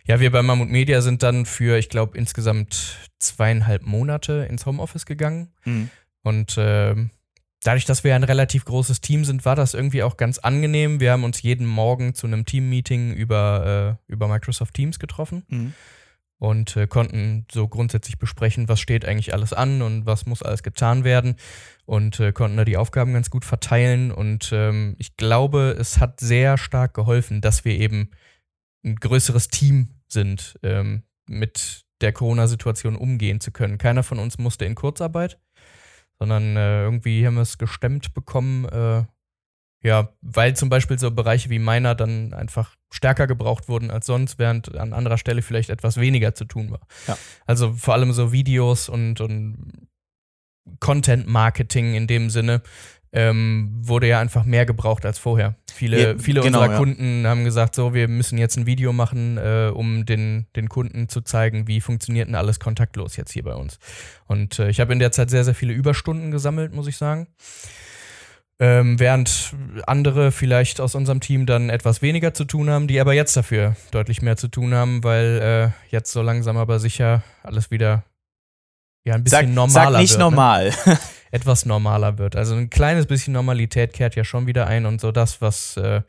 ja, 0.06 0.20
wir 0.20 0.32
bei 0.32 0.42
Mammut 0.42 0.70
Media 0.70 1.02
sind 1.02 1.24
dann 1.24 1.46
für, 1.46 1.78
ich 1.78 1.90
glaube, 1.90 2.18
insgesamt 2.18 2.98
zweieinhalb 3.20 3.84
Monate 3.84 4.48
ins 4.50 4.66
Homeoffice 4.66 5.06
gegangen. 5.06 5.54
Mhm. 5.64 5.90
Und 6.24 6.58
äh, 6.58 6.96
dadurch, 7.64 7.86
dass 7.86 8.04
wir 8.04 8.16
ein 8.16 8.24
relativ 8.24 8.66
großes 8.66 9.00
Team 9.02 9.24
sind, 9.24 9.46
war 9.46 9.56
das 9.56 9.74
irgendwie 9.74 10.04
auch 10.04 10.18
ganz 10.18 10.40
angenehm. 10.40 11.00
Wir 11.00 11.14
haben 11.14 11.24
uns 11.24 11.42
jeden 11.42 11.66
Morgen 11.66 12.14
zu 12.14 12.28
einem 12.28 12.46
Team-Meeting 12.46 13.14
über, 13.14 13.98
äh, 14.08 14.12
über 14.12 14.28
Microsoft 14.28 14.74
Teams 14.74 15.00
getroffen. 15.00 15.44
Mhm. 15.48 15.74
Und 16.44 16.76
äh, 16.76 16.88
konnten 16.88 17.46
so 17.50 17.70
grundsätzlich 17.70 18.18
besprechen, 18.18 18.68
was 18.68 18.82
steht 18.82 19.06
eigentlich 19.06 19.34
alles 19.34 19.54
an 19.54 19.82
und 19.82 20.06
was 20.06 20.26
muss 20.26 20.44
alles 20.44 20.62
getan 20.62 21.06
werden 21.06 21.38
und 21.86 22.20
äh, 22.20 22.34
konnten 22.34 22.58
da 22.58 22.66
die 22.66 22.76
Aufgaben 22.76 23.14
ganz 23.14 23.30
gut 23.30 23.46
verteilen. 23.46 24.12
Und 24.12 24.52
ähm, 24.52 24.96
ich 24.98 25.16
glaube, 25.16 25.74
es 25.80 26.02
hat 26.02 26.20
sehr 26.20 26.58
stark 26.58 26.96
geholfen, 26.96 27.40
dass 27.40 27.64
wir 27.64 27.80
eben 27.80 28.12
ein 28.84 28.98
größeres 28.98 29.48
Team 29.48 29.92
sind, 30.10 30.60
ähm, 30.64 31.04
mit 31.30 31.86
der 32.02 32.12
Corona-Situation 32.12 32.98
umgehen 32.98 33.40
zu 33.40 33.52
können. 33.52 33.78
Keiner 33.78 34.04
von 34.04 34.20
uns 34.20 34.38
musste 34.38 34.66
in 34.66 34.76
Kurzarbeit, 34.76 35.40
sondern 36.20 36.58
äh, 36.58 36.84
irgendwie 36.84 37.26
haben 37.26 37.36
wir 37.36 37.44
es 37.44 37.58
gestemmt 37.58 38.14
bekommen, 38.14 38.66
äh, 38.66 39.06
ja, 39.84 40.10
weil 40.22 40.56
zum 40.56 40.70
Beispiel 40.70 40.98
so 40.98 41.12
Bereiche 41.12 41.50
wie 41.50 41.60
meiner 41.60 41.94
dann 41.94 42.34
einfach 42.34 42.76
stärker 42.90 43.28
gebraucht 43.28 43.68
wurden 43.68 43.92
als 43.92 44.06
sonst, 44.06 44.40
während 44.40 44.76
an 44.76 44.94
anderer 44.94 45.18
Stelle 45.18 45.42
vielleicht 45.42 45.70
etwas 45.70 45.98
weniger 45.98 46.34
zu 46.34 46.46
tun 46.46 46.72
war. 46.72 46.88
Ja. 47.08 47.18
Also 47.46 47.74
vor 47.74 47.94
allem 47.94 48.14
so 48.14 48.32
Videos 48.32 48.88
und, 48.88 49.20
und 49.20 49.88
Content-Marketing 50.80 51.96
in 51.96 52.08
dem 52.08 52.30
Sinne 52.30 52.62
ähm, 53.12 53.72
wurde 53.76 54.08
ja 54.08 54.20
einfach 54.20 54.46
mehr 54.46 54.66
gebraucht 54.66 55.06
als 55.06 55.20
vorher. 55.20 55.56
Viele, 55.72 56.14
ja, 56.14 56.18
viele 56.18 56.42
genau, 56.42 56.60
unserer 56.60 56.74
ja. 56.74 56.78
Kunden 56.78 57.28
haben 57.28 57.44
gesagt, 57.44 57.76
so, 57.76 57.94
wir 57.94 58.08
müssen 58.08 58.38
jetzt 58.38 58.58
ein 58.58 58.66
Video 58.66 58.94
machen, 58.94 59.38
äh, 59.38 59.70
um 59.74 60.06
den, 60.06 60.48
den 60.56 60.70
Kunden 60.70 61.10
zu 61.10 61.22
zeigen, 61.22 61.68
wie 61.68 61.82
funktioniert 61.82 62.28
denn 62.28 62.36
alles 62.36 62.60
kontaktlos 62.60 63.18
jetzt 63.18 63.34
hier 63.34 63.44
bei 63.44 63.54
uns. 63.54 63.80
Und 64.28 64.60
äh, 64.60 64.70
ich 64.70 64.80
habe 64.80 64.94
in 64.94 65.00
der 65.00 65.12
Zeit 65.12 65.30
sehr, 65.30 65.44
sehr 65.44 65.56
viele 65.56 65.74
Überstunden 65.74 66.32
gesammelt, 66.32 66.74
muss 66.74 66.88
ich 66.88 66.98
sagen. 66.98 67.28
Ähm, 68.64 68.98
während 68.98 69.54
andere 69.88 70.32
vielleicht 70.32 70.80
aus 70.80 70.96
unserem 70.96 71.20
Team 71.20 71.46
dann 71.46 71.70
etwas 71.70 72.02
weniger 72.02 72.34
zu 72.34 72.46
tun 72.46 72.70
haben, 72.70 72.88
die 72.88 73.02
aber 73.02 73.14
jetzt 73.14 73.36
dafür 73.36 73.76
deutlich 73.92 74.22
mehr 74.22 74.38
zu 74.38 74.48
tun 74.48 74.74
haben, 74.74 75.04
weil 75.04 75.74
äh, 75.92 75.92
jetzt 75.94 76.14
so 76.14 76.22
langsam 76.22 76.56
aber 76.56 76.80
sicher 76.80 77.24
alles 77.44 77.72
wieder 77.72 78.06
ja, 79.04 79.16
ein 79.16 79.24
bisschen 79.26 79.48
sag, 79.48 79.54
normaler 79.54 79.92
sag 79.92 80.00
nicht 80.00 80.12
wird. 80.12 80.20
Ne? 80.20 80.24
normal. 80.24 80.74
Ne? 80.86 80.98
Etwas 81.32 81.66
normaler 81.66 82.18
wird. 82.18 82.38
Also 82.38 82.56
ein 82.56 82.70
kleines 82.70 83.06
bisschen 83.06 83.34
Normalität 83.34 83.92
kehrt 83.92 84.16
ja 84.16 84.24
schon 84.24 84.48
wieder 84.48 84.66
ein 84.66 84.86
und 84.86 85.02
so 85.02 85.12
das, 85.12 85.42
was 85.42 85.76
äh, 85.76 86.02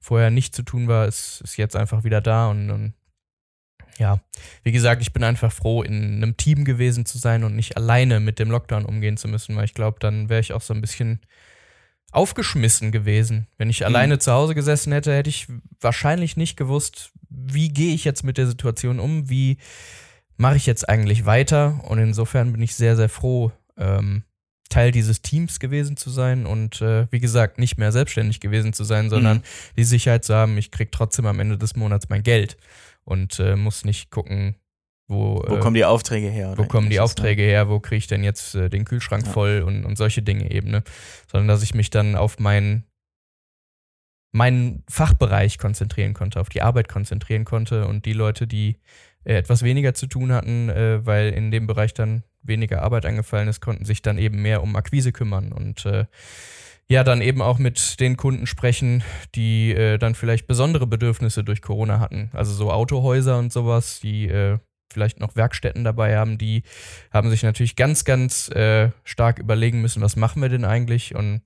vorher 0.00 0.30
nicht 0.30 0.54
zu 0.54 0.62
tun 0.62 0.88
war, 0.88 1.04
ist, 1.04 1.42
ist 1.42 1.58
jetzt 1.58 1.76
einfach 1.76 2.04
wieder 2.04 2.22
da 2.22 2.48
und, 2.48 2.70
und 2.70 2.94
ja, 3.98 4.20
wie 4.62 4.72
gesagt, 4.72 5.02
ich 5.02 5.12
bin 5.12 5.24
einfach 5.24 5.52
froh, 5.52 5.82
in 5.82 6.22
einem 6.22 6.38
Team 6.38 6.64
gewesen 6.64 7.04
zu 7.04 7.18
sein 7.18 7.44
und 7.44 7.54
nicht 7.54 7.76
alleine 7.76 8.18
mit 8.18 8.38
dem 8.38 8.50
Lockdown 8.50 8.86
umgehen 8.86 9.18
zu 9.18 9.28
müssen, 9.28 9.56
weil 9.56 9.66
ich 9.66 9.74
glaube, 9.74 9.98
dann 10.00 10.30
wäre 10.30 10.40
ich 10.40 10.54
auch 10.54 10.62
so 10.62 10.72
ein 10.72 10.80
bisschen 10.80 11.20
aufgeschmissen 12.12 12.92
gewesen. 12.92 13.46
Wenn 13.56 13.70
ich 13.70 13.80
mhm. 13.80 13.86
alleine 13.86 14.18
zu 14.18 14.32
Hause 14.32 14.54
gesessen 14.54 14.92
hätte, 14.92 15.14
hätte 15.14 15.30
ich 15.30 15.48
wahrscheinlich 15.80 16.36
nicht 16.36 16.56
gewusst, 16.56 17.12
wie 17.28 17.68
gehe 17.68 17.94
ich 17.94 18.04
jetzt 18.04 18.24
mit 18.24 18.38
der 18.38 18.46
Situation 18.46 18.98
um, 18.98 19.28
wie 19.28 19.58
mache 20.36 20.56
ich 20.56 20.66
jetzt 20.66 20.88
eigentlich 20.88 21.26
weiter. 21.26 21.80
Und 21.84 21.98
insofern 21.98 22.52
bin 22.52 22.62
ich 22.62 22.74
sehr, 22.74 22.96
sehr 22.96 23.08
froh, 23.08 23.52
ähm, 23.76 24.22
Teil 24.68 24.92
dieses 24.92 25.22
Teams 25.22 25.60
gewesen 25.60 25.96
zu 25.96 26.10
sein 26.10 26.44
und 26.44 26.82
äh, 26.82 27.06
wie 27.10 27.20
gesagt, 27.20 27.58
nicht 27.58 27.78
mehr 27.78 27.90
selbstständig 27.90 28.40
gewesen 28.40 28.74
zu 28.74 28.84
sein, 28.84 29.08
sondern 29.08 29.38
mhm. 29.38 29.42
die 29.78 29.84
Sicherheit 29.84 30.24
zu 30.24 30.34
haben, 30.34 30.58
ich 30.58 30.70
kriege 30.70 30.90
trotzdem 30.90 31.26
am 31.26 31.40
Ende 31.40 31.56
des 31.56 31.74
Monats 31.74 32.10
mein 32.10 32.22
Geld 32.22 32.58
und 33.04 33.40
äh, 33.40 33.56
muss 33.56 33.86
nicht 33.86 34.10
gucken, 34.10 34.56
wo, 35.08 35.42
wo 35.46 35.56
äh, 35.56 35.60
kommen 35.60 35.74
die 35.74 35.86
Aufträge 35.86 36.28
her? 36.28 36.54
Wo 36.56 36.64
kommen 36.64 36.90
die 36.90 37.00
Aufträge 37.00 37.42
ne? 37.42 37.48
her? 37.48 37.68
Wo 37.68 37.80
kriege 37.80 37.96
ich 37.96 38.06
denn 38.06 38.22
jetzt 38.22 38.54
äh, 38.54 38.68
den 38.68 38.84
Kühlschrank 38.84 39.26
ja. 39.26 39.32
voll 39.32 39.62
und, 39.66 39.84
und 39.84 39.96
solche 39.96 40.22
Dinge 40.22 40.50
eben, 40.50 40.70
ne? 40.70 40.84
Sondern 41.30 41.48
dass 41.48 41.62
ich 41.62 41.74
mich 41.74 41.90
dann 41.90 42.14
auf 42.14 42.38
meinen 42.38 42.84
meinen 44.30 44.84
Fachbereich 44.90 45.56
konzentrieren 45.56 46.12
konnte, 46.12 46.38
auf 46.38 46.50
die 46.50 46.60
Arbeit 46.60 46.88
konzentrieren 46.88 47.46
konnte 47.46 47.86
und 47.86 48.04
die 48.04 48.12
Leute, 48.12 48.46
die 48.46 48.76
äh, 49.24 49.34
etwas 49.34 49.62
weniger 49.62 49.94
zu 49.94 50.06
tun 50.06 50.32
hatten, 50.32 50.68
äh, 50.68 51.04
weil 51.04 51.30
in 51.30 51.50
dem 51.50 51.66
Bereich 51.66 51.94
dann 51.94 52.24
weniger 52.42 52.82
Arbeit 52.82 53.06
angefallen 53.06 53.48
ist, 53.48 53.62
konnten 53.62 53.86
sich 53.86 54.02
dann 54.02 54.18
eben 54.18 54.42
mehr 54.42 54.62
um 54.62 54.76
Akquise 54.76 55.12
kümmern 55.12 55.52
und 55.52 55.86
äh, 55.86 56.04
ja, 56.90 57.04
dann 57.04 57.20
eben 57.20 57.42
auch 57.42 57.58
mit 57.58 58.00
den 58.00 58.16
Kunden 58.16 58.46
sprechen, 58.46 59.02
die 59.34 59.72
äh, 59.72 59.98
dann 59.98 60.14
vielleicht 60.14 60.46
besondere 60.46 60.86
Bedürfnisse 60.86 61.44
durch 61.44 61.60
Corona 61.60 62.00
hatten. 62.00 62.30
Also 62.32 62.52
so 62.52 62.72
Autohäuser 62.72 63.38
und 63.38 63.52
sowas, 63.52 64.00
die 64.00 64.26
äh, 64.28 64.58
vielleicht 64.92 65.20
noch 65.20 65.36
Werkstätten 65.36 65.84
dabei 65.84 66.16
haben, 66.16 66.38
die 66.38 66.62
haben 67.12 67.30
sich 67.30 67.42
natürlich 67.42 67.76
ganz, 67.76 68.04
ganz 68.04 68.48
äh, 68.50 68.90
stark 69.04 69.38
überlegen 69.38 69.80
müssen, 69.80 70.02
was 70.02 70.16
machen 70.16 70.42
wir 70.42 70.48
denn 70.48 70.64
eigentlich? 70.64 71.14
Und 71.14 71.42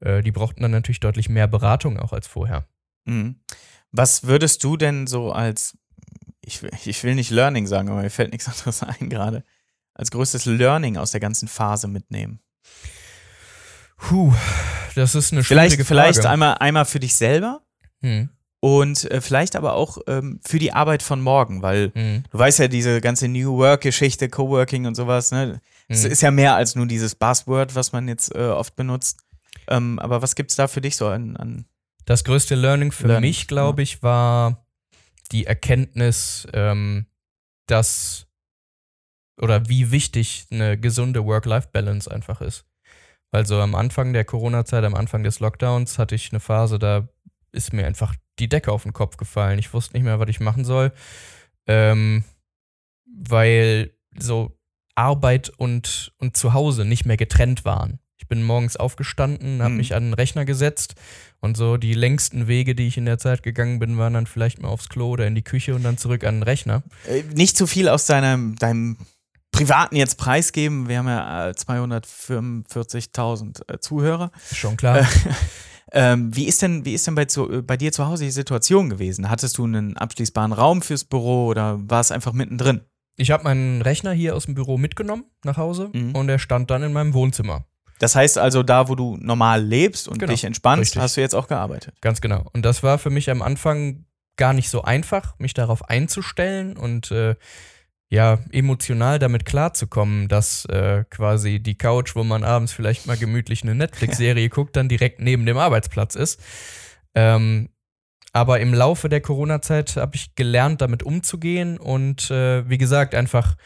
äh, 0.00 0.22
die 0.22 0.32
brauchten 0.32 0.62
dann 0.62 0.70
natürlich 0.70 1.00
deutlich 1.00 1.28
mehr 1.28 1.46
Beratung 1.46 1.98
auch 1.98 2.12
als 2.12 2.26
vorher. 2.26 2.66
Mhm. 3.04 3.40
Was 3.92 4.24
würdest 4.24 4.64
du 4.64 4.76
denn 4.76 5.06
so 5.06 5.32
als, 5.32 5.78
ich, 6.44 6.62
ich 6.84 7.02
will 7.04 7.14
nicht 7.14 7.30
Learning 7.30 7.66
sagen, 7.66 7.88
aber 7.88 8.02
mir 8.02 8.10
fällt 8.10 8.32
nichts 8.32 8.48
anderes 8.54 8.82
ein 8.82 9.08
gerade, 9.08 9.44
als 9.94 10.10
größtes 10.10 10.46
Learning 10.46 10.96
aus 10.96 11.12
der 11.12 11.20
ganzen 11.20 11.48
Phase 11.48 11.88
mitnehmen? 11.88 12.40
Puh, 13.96 14.34
das 14.94 15.14
ist 15.14 15.32
eine 15.32 15.44
vielleicht, 15.44 15.76
Frage. 15.76 15.84
Vielleicht 15.84 16.26
einmal, 16.26 16.54
einmal 16.58 16.84
für 16.84 17.00
dich 17.00 17.14
selber. 17.14 17.62
Hm 18.00 18.28
und 18.64 19.10
äh, 19.10 19.20
vielleicht 19.20 19.56
aber 19.56 19.74
auch 19.74 19.98
ähm, 20.06 20.40
für 20.42 20.58
die 20.58 20.72
Arbeit 20.72 21.02
von 21.02 21.20
morgen, 21.20 21.60
weil 21.60 21.92
mhm. 21.94 22.22
du 22.30 22.38
weißt 22.38 22.60
ja, 22.60 22.68
diese 22.68 23.02
ganze 23.02 23.28
New 23.28 23.58
Work-Geschichte, 23.58 24.30
Coworking 24.30 24.86
und 24.86 24.94
sowas, 24.94 25.32
ne? 25.32 25.60
Es 25.88 26.04
mhm. 26.04 26.10
ist 26.10 26.22
ja 26.22 26.30
mehr 26.30 26.54
als 26.54 26.74
nur 26.74 26.86
dieses 26.86 27.14
Buzzword, 27.14 27.74
was 27.74 27.92
man 27.92 28.08
jetzt 28.08 28.34
äh, 28.34 28.38
oft 28.38 28.74
benutzt. 28.74 29.20
Ähm, 29.68 29.98
aber 29.98 30.22
was 30.22 30.34
gibt 30.34 30.48
es 30.48 30.56
da 30.56 30.66
für 30.66 30.80
dich 30.80 30.96
so 30.96 31.08
an, 31.08 31.36
an 31.36 31.66
Das 32.06 32.24
größte 32.24 32.54
Learning 32.54 32.90
für 32.90 33.08
Learning, 33.08 33.28
mich, 33.28 33.48
glaube 33.48 33.82
ich, 33.82 34.02
war 34.02 34.66
die 35.30 35.44
Erkenntnis, 35.44 36.48
ähm, 36.54 37.04
dass 37.66 38.28
oder 39.42 39.68
wie 39.68 39.90
wichtig 39.90 40.46
eine 40.50 40.80
gesunde 40.80 41.26
Work-Life-Balance 41.26 42.10
einfach 42.10 42.40
ist. 42.40 42.64
Weil 43.30 43.44
so 43.44 43.60
am 43.60 43.74
Anfang 43.74 44.14
der 44.14 44.24
Corona-Zeit, 44.24 44.84
am 44.84 44.94
Anfang 44.94 45.22
des 45.22 45.40
Lockdowns, 45.40 45.98
hatte 45.98 46.14
ich 46.14 46.32
eine 46.32 46.40
Phase, 46.40 46.78
da 46.78 47.06
ist 47.52 47.74
mir 47.74 47.86
einfach 47.86 48.14
die 48.38 48.48
Decke 48.48 48.72
auf 48.72 48.82
den 48.82 48.92
Kopf 48.92 49.16
gefallen. 49.16 49.58
Ich 49.58 49.72
wusste 49.72 49.94
nicht 49.94 50.04
mehr, 50.04 50.20
was 50.20 50.28
ich 50.28 50.40
machen 50.40 50.64
soll. 50.64 50.92
Ähm, 51.66 52.24
weil 53.06 53.92
so 54.18 54.58
Arbeit 54.94 55.50
und, 55.56 56.12
und 56.18 56.36
Zuhause 56.36 56.84
nicht 56.84 57.04
mehr 57.04 57.16
getrennt 57.16 57.64
waren. 57.64 57.98
Ich 58.16 58.28
bin 58.28 58.42
morgens 58.42 58.76
aufgestanden, 58.76 59.60
habe 59.60 59.70
mhm. 59.70 59.76
mich 59.76 59.94
an 59.94 60.04
den 60.04 60.14
Rechner 60.14 60.44
gesetzt 60.44 60.94
und 61.40 61.56
so 61.56 61.76
die 61.76 61.94
längsten 61.94 62.46
Wege, 62.46 62.74
die 62.74 62.86
ich 62.86 62.96
in 62.96 63.04
der 63.04 63.18
Zeit 63.18 63.42
gegangen 63.42 63.80
bin, 63.80 63.98
waren 63.98 64.14
dann 64.14 64.26
vielleicht 64.26 64.62
mal 64.62 64.68
aufs 64.68 64.88
Klo 64.88 65.10
oder 65.10 65.26
in 65.26 65.34
die 65.34 65.42
Küche 65.42 65.74
und 65.74 65.82
dann 65.82 65.98
zurück 65.98 66.24
an 66.24 66.36
den 66.36 66.42
Rechner. 66.42 66.82
Äh, 67.06 67.22
nicht 67.34 67.56
zu 67.56 67.66
viel 67.66 67.88
aus 67.88 68.06
deinem, 68.06 68.56
deinem 68.56 68.96
privaten 69.50 69.96
jetzt 69.96 70.16
preisgeben. 70.16 70.88
Wir 70.88 70.98
haben 70.98 71.08
ja 71.08 71.50
245.000 71.50 73.72
äh, 73.72 73.80
Zuhörer. 73.80 74.30
Schon 74.52 74.76
klar. 74.76 75.06
Ähm, 75.96 76.34
wie 76.34 76.46
ist 76.46 76.60
denn, 76.60 76.84
wie 76.84 76.92
ist 76.92 77.06
denn 77.06 77.14
bei, 77.14 77.24
zu, 77.26 77.62
bei 77.62 77.76
dir 77.76 77.92
zu 77.92 78.06
Hause 78.06 78.24
die 78.24 78.32
Situation 78.32 78.90
gewesen? 78.90 79.30
Hattest 79.30 79.56
du 79.58 79.64
einen 79.64 79.96
abschließbaren 79.96 80.52
Raum 80.52 80.82
fürs 80.82 81.04
Büro 81.04 81.46
oder 81.46 81.78
war 81.88 82.00
es 82.00 82.10
einfach 82.10 82.32
mittendrin? 82.32 82.80
Ich 83.16 83.30
habe 83.30 83.44
meinen 83.44 83.80
Rechner 83.80 84.12
hier 84.12 84.34
aus 84.34 84.46
dem 84.46 84.54
Büro 84.54 84.76
mitgenommen 84.76 85.24
nach 85.44 85.56
Hause 85.56 85.90
mhm. 85.92 86.16
und 86.16 86.28
er 86.28 86.40
stand 86.40 86.68
dann 86.72 86.82
in 86.82 86.92
meinem 86.92 87.14
Wohnzimmer. 87.14 87.64
Das 88.00 88.16
heißt 88.16 88.38
also, 88.38 88.64
da, 88.64 88.88
wo 88.88 88.96
du 88.96 89.16
normal 89.20 89.62
lebst 89.62 90.08
und 90.08 90.18
genau, 90.18 90.32
dich 90.32 90.42
entspannst, 90.42 90.80
richtig. 90.80 91.02
hast 91.02 91.16
du 91.16 91.20
jetzt 91.20 91.34
auch 91.36 91.46
gearbeitet. 91.46 91.94
Ganz 92.00 92.20
genau. 92.20 92.44
Und 92.52 92.64
das 92.64 92.82
war 92.82 92.98
für 92.98 93.10
mich 93.10 93.30
am 93.30 93.40
Anfang 93.40 94.04
gar 94.36 94.52
nicht 94.52 94.68
so 94.70 94.82
einfach, 94.82 95.38
mich 95.38 95.54
darauf 95.54 95.88
einzustellen 95.88 96.76
und 96.76 97.12
äh, 97.12 97.36
ja, 98.14 98.38
emotional 98.52 99.18
damit 99.18 99.44
klarzukommen, 99.44 100.28
dass 100.28 100.64
äh, 100.66 101.04
quasi 101.10 101.58
die 101.58 101.76
Couch, 101.76 102.14
wo 102.14 102.22
man 102.22 102.44
abends 102.44 102.72
vielleicht 102.72 103.08
mal 103.08 103.16
gemütlich 103.16 103.64
eine 103.64 103.74
Netflix-Serie 103.74 104.48
guckt, 104.50 104.76
dann 104.76 104.88
direkt 104.88 105.20
neben 105.20 105.44
dem 105.46 105.58
Arbeitsplatz 105.58 106.14
ist. 106.14 106.40
Ähm, 107.16 107.70
aber 108.32 108.60
im 108.60 108.72
Laufe 108.72 109.08
der 109.08 109.20
Corona-Zeit 109.20 109.96
habe 109.96 110.14
ich 110.14 110.36
gelernt, 110.36 110.80
damit 110.80 111.02
umzugehen 111.02 111.76
und 111.76 112.30
äh, 112.30 112.68
wie 112.68 112.78
gesagt, 112.78 113.16
einfach 113.16 113.56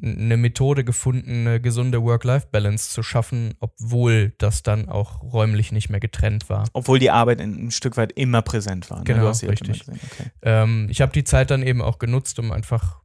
eine 0.00 0.36
Methode 0.36 0.84
gefunden, 0.84 1.46
eine 1.46 1.60
gesunde 1.60 2.02
Work-Life-Balance 2.02 2.90
zu 2.90 3.02
schaffen, 3.02 3.54
obwohl 3.58 4.34
das 4.36 4.62
dann 4.62 4.88
auch 4.88 5.22
räumlich 5.22 5.72
nicht 5.72 5.88
mehr 5.88 5.98
getrennt 5.98 6.50
war. 6.50 6.68
Obwohl 6.74 6.98
die 6.98 7.10
Arbeit 7.10 7.40
ein 7.40 7.70
Stück 7.70 7.96
weit 7.96 8.12
immer 8.12 8.42
präsent 8.42 8.90
war. 8.90 8.98
Ne? 8.98 9.04
Genau, 9.04 9.30
richtig. 9.30 9.82
Okay. 9.88 10.30
Ähm, 10.42 10.88
ich 10.90 11.00
habe 11.00 11.12
die 11.12 11.24
Zeit 11.24 11.50
dann 11.50 11.62
eben 11.62 11.80
auch 11.80 11.98
genutzt, 11.98 12.38
um 12.38 12.52
einfach 12.52 13.00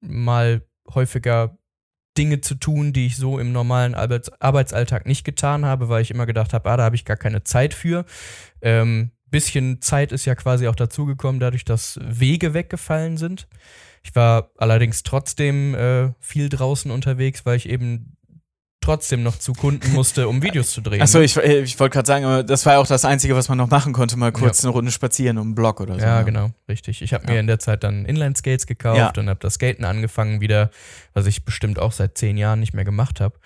mal 0.00 0.62
häufiger 0.92 1.58
Dinge 2.16 2.40
zu 2.40 2.54
tun, 2.54 2.92
die 2.92 3.06
ich 3.06 3.16
so 3.16 3.38
im 3.38 3.52
normalen 3.52 3.94
Arbeits 3.94 4.30
Arbeitsalltag 4.40 5.06
nicht 5.06 5.24
getan 5.24 5.64
habe, 5.64 5.88
weil 5.88 6.02
ich 6.02 6.10
immer 6.10 6.26
gedacht 6.26 6.52
habe, 6.52 6.70
ah, 6.70 6.76
da 6.76 6.84
habe 6.84 6.96
ich 6.96 7.04
gar 7.04 7.16
keine 7.16 7.44
Zeit 7.44 7.74
für. 7.74 8.04
Ähm, 8.62 9.10
bisschen 9.30 9.82
Zeit 9.82 10.12
ist 10.12 10.24
ja 10.24 10.34
quasi 10.34 10.68
auch 10.68 10.76
dazugekommen, 10.76 11.40
dadurch, 11.40 11.64
dass 11.64 11.98
Wege 12.02 12.54
weggefallen 12.54 13.16
sind. 13.16 13.48
Ich 14.02 14.14
war 14.14 14.50
allerdings 14.56 15.02
trotzdem 15.02 15.74
äh, 15.74 16.12
viel 16.20 16.48
draußen 16.48 16.90
unterwegs, 16.90 17.44
weil 17.44 17.56
ich 17.56 17.68
eben 17.68 18.16
trotzdem 18.80 19.22
noch 19.22 19.38
zu 19.38 19.52
Kunden 19.52 19.92
musste, 19.92 20.28
um 20.28 20.42
Videos 20.42 20.70
zu 20.70 20.80
drehen. 20.80 21.02
Achso, 21.02 21.20
ich, 21.20 21.36
ich 21.36 21.80
wollte 21.80 21.94
gerade 21.94 22.06
sagen, 22.06 22.46
das 22.46 22.64
war 22.66 22.74
ja 22.74 22.78
auch 22.78 22.86
das 22.86 23.04
Einzige, 23.04 23.34
was 23.34 23.48
man 23.48 23.58
noch 23.58 23.68
machen 23.68 23.92
konnte, 23.92 24.16
mal 24.16 24.32
kurz 24.32 24.62
ja. 24.62 24.68
eine 24.68 24.74
Runde 24.74 24.90
spazieren 24.92 25.38
um 25.38 25.48
einen 25.48 25.54
Block 25.54 25.80
oder 25.80 25.94
so. 25.94 26.00
Ja, 26.00 26.22
genau, 26.22 26.50
richtig. 26.68 27.02
Ich 27.02 27.12
habe 27.12 27.26
mir 27.26 27.40
in 27.40 27.46
der 27.46 27.58
Zeit 27.58 27.82
dann 27.82 28.04
Inline-Skates 28.04 28.66
gekauft 28.66 29.18
und 29.18 29.28
habe 29.28 29.40
das 29.40 29.54
Skaten 29.54 29.84
angefangen 29.84 30.40
wieder, 30.40 30.70
was 31.14 31.26
ich 31.26 31.44
bestimmt 31.44 31.78
auch 31.78 31.92
seit 31.92 32.16
zehn 32.16 32.36
Jahren 32.36 32.60
nicht 32.60 32.74
mehr 32.74 32.84
gemacht 32.84 33.20
habe. 33.20 33.38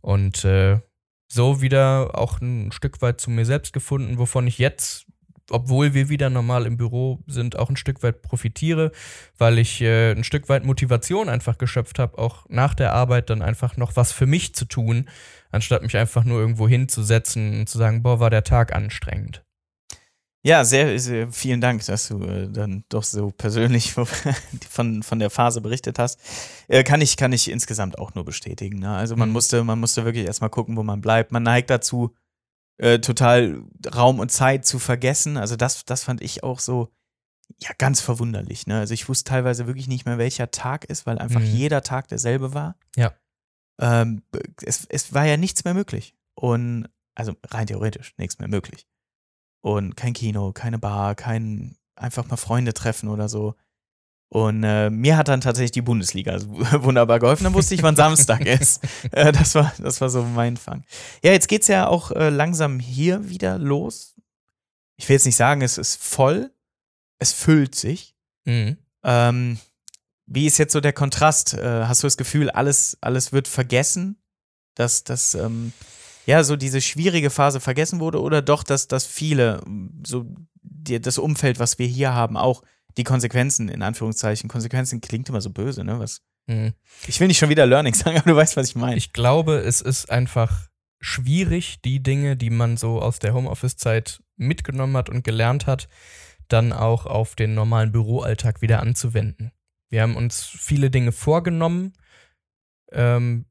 Und 0.00 0.44
äh, 0.44 0.80
so 1.28 1.60
wieder 1.60 2.18
auch 2.18 2.40
ein 2.40 2.72
Stück 2.72 3.02
weit 3.02 3.20
zu 3.20 3.30
mir 3.30 3.44
selbst 3.44 3.72
gefunden, 3.72 4.18
wovon 4.18 4.46
ich 4.46 4.58
jetzt 4.58 5.06
obwohl 5.50 5.94
wir 5.94 6.08
wieder 6.08 6.30
normal 6.30 6.66
im 6.66 6.76
Büro 6.76 7.20
sind, 7.26 7.58
auch 7.58 7.70
ein 7.70 7.76
Stück 7.76 8.02
weit 8.02 8.22
profitiere, 8.22 8.92
weil 9.38 9.58
ich 9.58 9.80
äh, 9.80 10.12
ein 10.12 10.24
Stück 10.24 10.48
weit 10.48 10.64
Motivation 10.64 11.28
einfach 11.28 11.58
geschöpft 11.58 11.98
habe, 11.98 12.18
auch 12.18 12.46
nach 12.48 12.74
der 12.74 12.92
Arbeit 12.92 13.30
dann 13.30 13.42
einfach 13.42 13.76
noch 13.76 13.96
was 13.96 14.12
für 14.12 14.26
mich 14.26 14.54
zu 14.54 14.64
tun, 14.64 15.08
anstatt 15.50 15.82
mich 15.82 15.96
einfach 15.96 16.24
nur 16.24 16.40
irgendwo 16.40 16.68
hinzusetzen 16.68 17.60
und 17.60 17.68
zu 17.68 17.78
sagen, 17.78 18.02
boah, 18.02 18.20
war 18.20 18.30
der 18.30 18.44
Tag 18.44 18.74
anstrengend. 18.74 19.42
Ja, 20.44 20.64
sehr, 20.64 20.98
sehr 21.00 21.32
vielen 21.32 21.60
Dank, 21.60 21.84
dass 21.86 22.08
du 22.08 22.22
äh, 22.22 22.48
dann 22.48 22.84
doch 22.88 23.02
so 23.02 23.30
persönlich 23.30 23.92
von, 24.70 25.02
von 25.02 25.18
der 25.18 25.30
Phase 25.30 25.60
berichtet 25.60 25.98
hast. 25.98 26.20
Äh, 26.68 26.84
kann, 26.84 27.00
ich, 27.00 27.16
kann 27.16 27.32
ich 27.32 27.50
insgesamt 27.50 27.98
auch 27.98 28.14
nur 28.14 28.24
bestätigen. 28.24 28.78
Ne? 28.78 28.90
Also 28.90 29.16
man 29.16 29.30
mhm. 29.30 29.32
musste, 29.32 29.64
man 29.64 29.80
musste 29.80 30.04
wirklich 30.04 30.26
erstmal 30.26 30.50
gucken, 30.50 30.76
wo 30.76 30.84
man 30.84 31.00
bleibt. 31.00 31.32
Man 31.32 31.42
neigt 31.42 31.70
dazu, 31.70 32.14
äh, 32.78 33.00
total 33.00 33.62
Raum 33.94 34.18
und 34.18 34.30
Zeit 34.30 34.64
zu 34.64 34.78
vergessen. 34.78 35.36
Also 35.36 35.56
das, 35.56 35.84
das 35.84 36.04
fand 36.04 36.22
ich 36.22 36.42
auch 36.42 36.60
so, 36.60 36.92
ja, 37.60 37.70
ganz 37.78 38.00
verwunderlich. 38.00 38.66
Ne? 38.66 38.78
Also 38.78 38.94
ich 38.94 39.08
wusste 39.08 39.30
teilweise 39.30 39.66
wirklich 39.66 39.88
nicht 39.88 40.06
mehr, 40.06 40.18
welcher 40.18 40.50
Tag 40.50 40.84
ist, 40.84 41.06
weil 41.06 41.18
einfach 41.18 41.40
mhm. 41.40 41.46
jeder 41.46 41.82
Tag 41.82 42.08
derselbe 42.08 42.54
war. 42.54 42.76
Ja. 42.96 43.12
Ähm, 43.80 44.22
es, 44.62 44.86
es 44.86 45.12
war 45.14 45.24
ja 45.26 45.36
nichts 45.36 45.64
mehr 45.64 45.74
möglich. 45.74 46.14
Und, 46.34 46.88
also 47.14 47.34
rein 47.46 47.66
theoretisch, 47.66 48.14
nichts 48.16 48.38
mehr 48.38 48.48
möglich. 48.48 48.86
Und 49.60 49.96
kein 49.96 50.12
Kino, 50.12 50.52
keine 50.52 50.78
Bar, 50.78 51.14
kein 51.14 51.76
einfach 51.96 52.28
mal 52.28 52.36
Freunde 52.36 52.74
treffen 52.74 53.08
oder 53.08 53.28
so. 53.28 53.54
Und 54.30 54.62
äh, 54.62 54.90
mir 54.90 55.16
hat 55.16 55.28
dann 55.28 55.40
tatsächlich 55.40 55.72
die 55.72 55.82
Bundesliga 55.82 56.38
wunderbar 56.82 57.18
geholfen. 57.18 57.44
Dann 57.44 57.54
wusste 57.54 57.74
ich, 57.74 57.82
wann 57.82 57.96
Samstag 57.96 58.44
ist. 58.44 58.82
Äh, 59.10 59.32
das, 59.32 59.54
war, 59.54 59.72
das 59.78 60.00
war 60.00 60.10
so 60.10 60.22
mein 60.22 60.56
Fang. 60.56 60.84
Ja, 61.22 61.32
jetzt 61.32 61.48
geht 61.48 61.62
es 61.62 61.68
ja 61.68 61.86
auch 61.86 62.10
äh, 62.10 62.28
langsam 62.28 62.78
hier 62.78 63.28
wieder 63.28 63.58
los. 63.58 64.16
Ich 64.96 65.08
will 65.08 65.14
jetzt 65.14 65.24
nicht 65.24 65.36
sagen, 65.36 65.62
es 65.62 65.78
ist 65.78 66.02
voll. 66.02 66.52
Es 67.18 67.32
füllt 67.32 67.74
sich. 67.74 68.16
Mhm. 68.44 68.76
Ähm, 69.02 69.58
wie 70.26 70.46
ist 70.46 70.58
jetzt 70.58 70.72
so 70.72 70.80
der 70.80 70.92
Kontrast? 70.92 71.54
Äh, 71.54 71.84
hast 71.86 72.02
du 72.02 72.06
das 72.06 72.16
Gefühl, 72.16 72.50
alles, 72.50 72.98
alles 73.00 73.32
wird 73.32 73.48
vergessen? 73.48 74.20
Dass, 74.74 75.04
dass 75.04 75.34
ähm, 75.34 75.72
ja, 76.26 76.44
so 76.44 76.56
diese 76.56 76.82
schwierige 76.82 77.30
Phase 77.30 77.60
vergessen 77.60 78.00
wurde? 78.00 78.20
Oder 78.20 78.42
doch, 78.42 78.62
dass, 78.62 78.88
dass 78.88 79.06
viele, 79.06 79.62
so 80.06 80.26
die, 80.62 81.00
das 81.00 81.16
Umfeld, 81.16 81.58
was 81.58 81.78
wir 81.78 81.86
hier 81.86 82.12
haben, 82.12 82.36
auch 82.36 82.62
die 82.96 83.04
Konsequenzen, 83.04 83.68
in 83.68 83.82
Anführungszeichen, 83.82 84.48
Konsequenzen 84.48 85.00
klingt 85.00 85.28
immer 85.28 85.40
so 85.40 85.50
böse, 85.50 85.84
ne? 85.84 85.98
Was? 85.98 86.22
Mhm. 86.46 86.72
Ich 87.06 87.20
will 87.20 87.28
nicht 87.28 87.38
schon 87.38 87.50
wieder 87.50 87.66
Learning 87.66 87.94
sagen, 87.94 88.18
aber 88.18 88.30
du 88.30 88.36
weißt, 88.36 88.56
was 88.56 88.70
ich 88.70 88.76
meine. 88.76 88.96
Ich 88.96 89.12
glaube, 89.12 89.58
es 89.58 89.80
ist 89.80 90.10
einfach 90.10 90.68
schwierig, 91.00 91.80
die 91.82 92.02
Dinge, 92.02 92.36
die 92.36 92.50
man 92.50 92.76
so 92.76 93.00
aus 93.00 93.18
der 93.18 93.34
Homeoffice-Zeit 93.34 94.20
mitgenommen 94.36 94.96
hat 94.96 95.08
und 95.08 95.22
gelernt 95.22 95.66
hat, 95.66 95.88
dann 96.48 96.72
auch 96.72 97.06
auf 97.06 97.36
den 97.36 97.54
normalen 97.54 97.92
Büroalltag 97.92 98.62
wieder 98.62 98.80
anzuwenden. 98.80 99.52
Wir 99.90 100.02
haben 100.02 100.16
uns 100.16 100.42
viele 100.42 100.90
Dinge 100.90 101.12
vorgenommen, 101.12 101.92
ähm, 102.92 103.46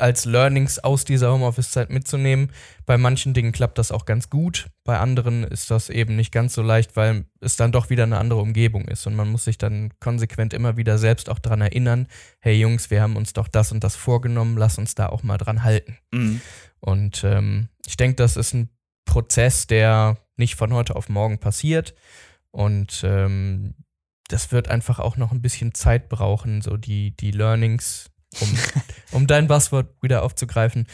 als 0.00 0.24
Learnings 0.24 0.78
aus 0.78 1.04
dieser 1.04 1.32
Homeoffice-Zeit 1.32 1.90
mitzunehmen. 1.90 2.50
Bei 2.86 2.98
manchen 2.98 3.34
Dingen 3.34 3.52
klappt 3.52 3.78
das 3.78 3.92
auch 3.92 4.04
ganz 4.04 4.30
gut, 4.30 4.68
bei 4.84 4.98
anderen 4.98 5.44
ist 5.44 5.70
das 5.70 5.90
eben 5.90 6.16
nicht 6.16 6.32
ganz 6.32 6.54
so 6.54 6.62
leicht, 6.62 6.96
weil 6.96 7.26
es 7.40 7.56
dann 7.56 7.72
doch 7.72 7.90
wieder 7.90 8.04
eine 8.04 8.18
andere 8.18 8.40
Umgebung 8.40 8.86
ist 8.88 9.06
und 9.06 9.14
man 9.14 9.28
muss 9.28 9.44
sich 9.44 9.58
dann 9.58 9.92
konsequent 10.00 10.54
immer 10.54 10.76
wieder 10.76 10.98
selbst 10.98 11.28
auch 11.28 11.38
daran 11.38 11.60
erinnern, 11.60 12.06
hey 12.40 12.58
Jungs, 12.58 12.90
wir 12.90 13.02
haben 13.02 13.16
uns 13.16 13.32
doch 13.32 13.48
das 13.48 13.72
und 13.72 13.84
das 13.84 13.96
vorgenommen, 13.96 14.56
lass 14.56 14.78
uns 14.78 14.94
da 14.94 15.08
auch 15.08 15.22
mal 15.22 15.38
dran 15.38 15.62
halten. 15.62 15.98
Mhm. 16.12 16.40
Und 16.80 17.24
ähm, 17.24 17.68
ich 17.86 17.96
denke, 17.96 18.16
das 18.16 18.36
ist 18.36 18.54
ein 18.54 18.70
Prozess, 19.04 19.66
der 19.66 20.18
nicht 20.36 20.54
von 20.54 20.72
heute 20.72 20.96
auf 20.96 21.08
morgen 21.08 21.38
passiert 21.38 21.94
und 22.50 23.02
ähm, 23.04 23.74
das 24.28 24.52
wird 24.52 24.68
einfach 24.68 24.98
auch 24.98 25.16
noch 25.16 25.32
ein 25.32 25.42
bisschen 25.42 25.74
Zeit 25.74 26.08
brauchen, 26.08 26.62
so 26.62 26.76
die, 26.76 27.16
die 27.16 27.30
Learnings 27.30 28.10
um, 28.40 28.58
um 29.12 29.26
dein 29.26 29.46
Buzzword 29.46 29.88
wieder 30.02 30.22
aufzugreifen, 30.22 30.86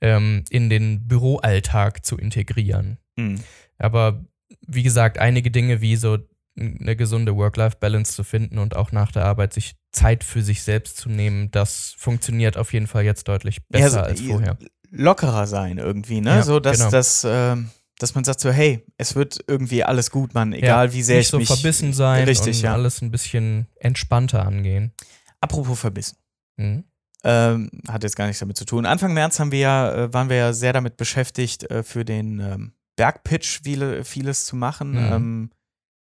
ähm, 0.00 0.44
in 0.50 0.70
den 0.70 1.06
Büroalltag 1.06 2.04
zu 2.04 2.16
integrieren. 2.16 2.98
Mhm. 3.16 3.40
Aber 3.78 4.24
wie 4.66 4.82
gesagt, 4.82 5.18
einige 5.18 5.50
Dinge 5.50 5.80
wie 5.80 5.96
so 5.96 6.18
eine 6.58 6.96
gesunde 6.96 7.36
Work-Life-Balance 7.36 8.12
zu 8.12 8.24
finden 8.24 8.58
und 8.58 8.76
auch 8.76 8.92
nach 8.92 9.12
der 9.12 9.24
Arbeit 9.24 9.52
sich 9.52 9.76
Zeit 9.92 10.24
für 10.24 10.42
sich 10.42 10.62
selbst 10.62 10.96
zu 10.98 11.08
nehmen, 11.08 11.50
das 11.50 11.94
funktioniert 11.96 12.56
auf 12.56 12.72
jeden 12.72 12.86
Fall 12.86 13.04
jetzt 13.04 13.28
deutlich 13.28 13.66
besser 13.68 13.84
ja, 13.84 13.90
so, 13.90 14.00
als 14.00 14.20
vorher. 14.20 14.58
Lockerer 14.90 15.46
sein 15.46 15.78
irgendwie, 15.78 16.20
ne? 16.20 16.30
Ja, 16.30 16.42
so, 16.42 16.60
dass, 16.60 16.78
genau. 16.78 16.90
dass, 16.90 17.24
äh, 17.24 17.56
dass 17.98 18.14
man 18.14 18.24
sagt 18.24 18.40
so, 18.40 18.50
hey, 18.50 18.84
es 18.98 19.14
wird 19.14 19.38
irgendwie 19.46 19.84
alles 19.84 20.10
gut, 20.10 20.34
man, 20.34 20.52
egal 20.52 20.88
ja, 20.88 20.92
wie 20.92 21.02
sehr 21.02 21.16
nicht 21.16 21.26
ich 21.26 21.30
so 21.30 21.38
mich 21.38 21.46
verbissen 21.46 21.92
sein 21.92 22.24
richtig, 22.24 22.58
und 22.58 22.62
ja. 22.62 22.72
alles 22.74 23.00
ein 23.00 23.10
bisschen 23.10 23.66
entspannter 23.76 24.44
angehen. 24.44 24.92
Apropos 25.40 25.78
verbissen. 25.78 26.16
Mhm. 26.60 26.84
Ähm, 27.22 27.70
hat 27.88 28.02
jetzt 28.02 28.16
gar 28.16 28.26
nichts 28.26 28.40
damit 28.40 28.56
zu 28.56 28.64
tun. 28.64 28.86
Anfang 28.86 29.12
März 29.12 29.40
haben 29.40 29.52
wir 29.52 29.58
ja, 29.58 29.94
äh, 29.94 30.12
waren 30.14 30.30
wir 30.30 30.36
ja 30.36 30.52
sehr 30.52 30.72
damit 30.72 30.96
beschäftigt, 30.96 31.70
äh, 31.70 31.82
für 31.82 32.04
den 32.04 32.40
ähm, 32.40 32.72
Bergpitch 32.96 33.60
viele, 33.62 34.04
vieles 34.04 34.46
zu 34.46 34.56
machen. 34.56 34.92
Mhm. 34.92 35.12
Ähm, 35.12 35.50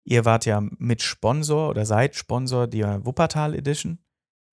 ihr 0.03 0.25
wart 0.25 0.45
ja 0.45 0.61
mit 0.61 1.01
Sponsor 1.01 1.69
oder 1.69 1.85
seid 1.85 2.15
Sponsor 2.15 2.67
der 2.67 3.05
Wuppertal 3.05 3.55
Edition. 3.55 3.99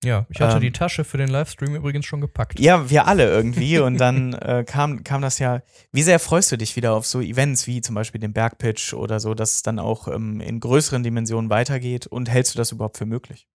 Ja, 0.03 0.25
ich 0.29 0.41
hatte 0.41 0.57
ähm, 0.57 0.61
die 0.61 0.71
Tasche 0.71 1.03
für 1.03 1.17
den 1.17 1.29
Livestream 1.29 1.75
übrigens 1.75 2.05
schon 2.05 2.21
gepackt. 2.21 2.59
Ja, 2.59 2.89
wir 2.89 3.07
alle 3.07 3.29
irgendwie. 3.29 3.79
und 3.79 3.97
dann 3.97 4.33
äh, 4.33 4.65
kam, 4.65 5.03
kam 5.03 5.21
das 5.21 5.39
ja. 5.39 5.61
Wie 5.91 6.03
sehr 6.03 6.19
freust 6.19 6.51
du 6.51 6.57
dich 6.57 6.75
wieder 6.75 6.93
auf 6.93 7.05
so 7.05 7.21
Events 7.21 7.67
wie 7.67 7.81
zum 7.81 7.95
Beispiel 7.95 8.19
den 8.19 8.33
Bergpitch 8.33 8.93
oder 8.93 9.19
so, 9.19 9.33
dass 9.33 9.55
es 9.55 9.63
dann 9.63 9.79
auch 9.79 10.07
ähm, 10.07 10.41
in 10.41 10.59
größeren 10.59 11.03
Dimensionen 11.03 11.49
weitergeht? 11.49 12.07
Und 12.07 12.29
hältst 12.29 12.53
du 12.53 12.57
das 12.57 12.71
überhaupt 12.71 12.97
für 12.97 13.05
möglich? 13.05 13.47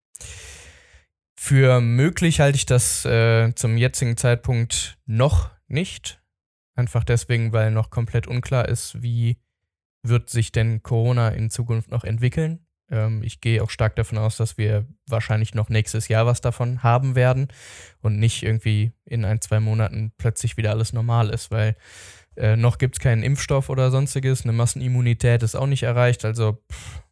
Für 1.40 1.80
möglich 1.80 2.40
halte 2.40 2.56
ich 2.56 2.66
das 2.66 3.04
äh, 3.04 3.54
zum 3.54 3.76
jetzigen 3.76 4.16
Zeitpunkt 4.16 4.98
noch 5.06 5.52
nicht. 5.68 6.20
Einfach 6.74 7.04
deswegen, 7.04 7.52
weil 7.52 7.70
noch 7.70 7.90
komplett 7.90 8.26
unklar 8.26 8.68
ist, 8.68 9.00
wie 9.02 9.38
wird 10.02 10.30
sich 10.30 10.50
denn 10.50 10.82
Corona 10.82 11.28
in 11.28 11.48
Zukunft 11.48 11.92
noch 11.92 12.02
entwickeln. 12.02 12.66
Ähm, 12.90 13.22
ich 13.22 13.40
gehe 13.40 13.62
auch 13.62 13.70
stark 13.70 13.94
davon 13.94 14.18
aus, 14.18 14.36
dass 14.36 14.58
wir 14.58 14.88
wahrscheinlich 15.06 15.54
noch 15.54 15.68
nächstes 15.68 16.08
Jahr 16.08 16.26
was 16.26 16.40
davon 16.40 16.82
haben 16.82 17.14
werden 17.14 17.46
und 18.00 18.18
nicht 18.18 18.42
irgendwie 18.42 18.90
in 19.04 19.24
ein, 19.24 19.40
zwei 19.40 19.60
Monaten 19.60 20.10
plötzlich 20.18 20.56
wieder 20.56 20.72
alles 20.72 20.92
normal 20.92 21.30
ist, 21.30 21.52
weil 21.52 21.76
äh, 22.36 22.56
noch 22.56 22.78
gibt 22.78 22.96
es 22.96 23.00
keinen 23.00 23.22
Impfstoff 23.22 23.68
oder 23.70 23.92
sonstiges, 23.92 24.42
eine 24.42 24.52
Massenimmunität 24.52 25.44
ist 25.44 25.54
auch 25.54 25.68
nicht 25.68 25.84
erreicht. 25.84 26.24
Also 26.24 26.64
pff, 26.70 27.02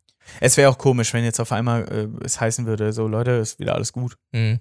es 0.41 0.57
wäre 0.57 0.71
auch 0.71 0.79
komisch, 0.79 1.13
wenn 1.15 1.25
jetzt 1.25 1.41
auf 1.41 1.53
einmal 1.53 1.85
äh, 1.89 2.25
es 2.25 2.41
heißen 2.41 2.67
würde, 2.67 2.93
so 2.93 3.07
Leute, 3.07 3.33
ist 3.33 3.59
wieder 3.59 3.75
alles 3.75 3.93
gut. 3.93 4.17
Mhm. 4.33 4.61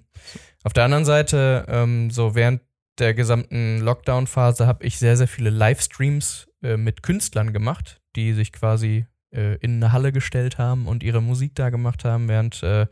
Auf 0.64 0.72
der 0.72 0.84
anderen 0.84 1.04
Seite, 1.04 1.64
ähm, 1.68 2.10
so 2.10 2.34
während 2.34 2.60
der 2.98 3.14
gesamten 3.14 3.80
Lockdown-Phase 3.80 4.66
habe 4.66 4.84
ich 4.84 4.98
sehr, 4.98 5.16
sehr 5.16 5.28
viele 5.28 5.50
Livestreams 5.50 6.48
äh, 6.62 6.76
mit 6.76 7.02
Künstlern 7.02 7.52
gemacht, 7.52 8.00
die 8.16 8.32
sich 8.32 8.52
quasi 8.52 9.06
äh, 9.32 9.56
in 9.56 9.76
eine 9.76 9.92
Halle 9.92 10.12
gestellt 10.12 10.58
haben 10.58 10.86
und 10.86 11.02
ihre 11.02 11.22
Musik 11.22 11.54
da 11.54 11.70
gemacht 11.70 12.04
haben, 12.04 12.28
während 12.28 12.62
äh, 12.62 12.86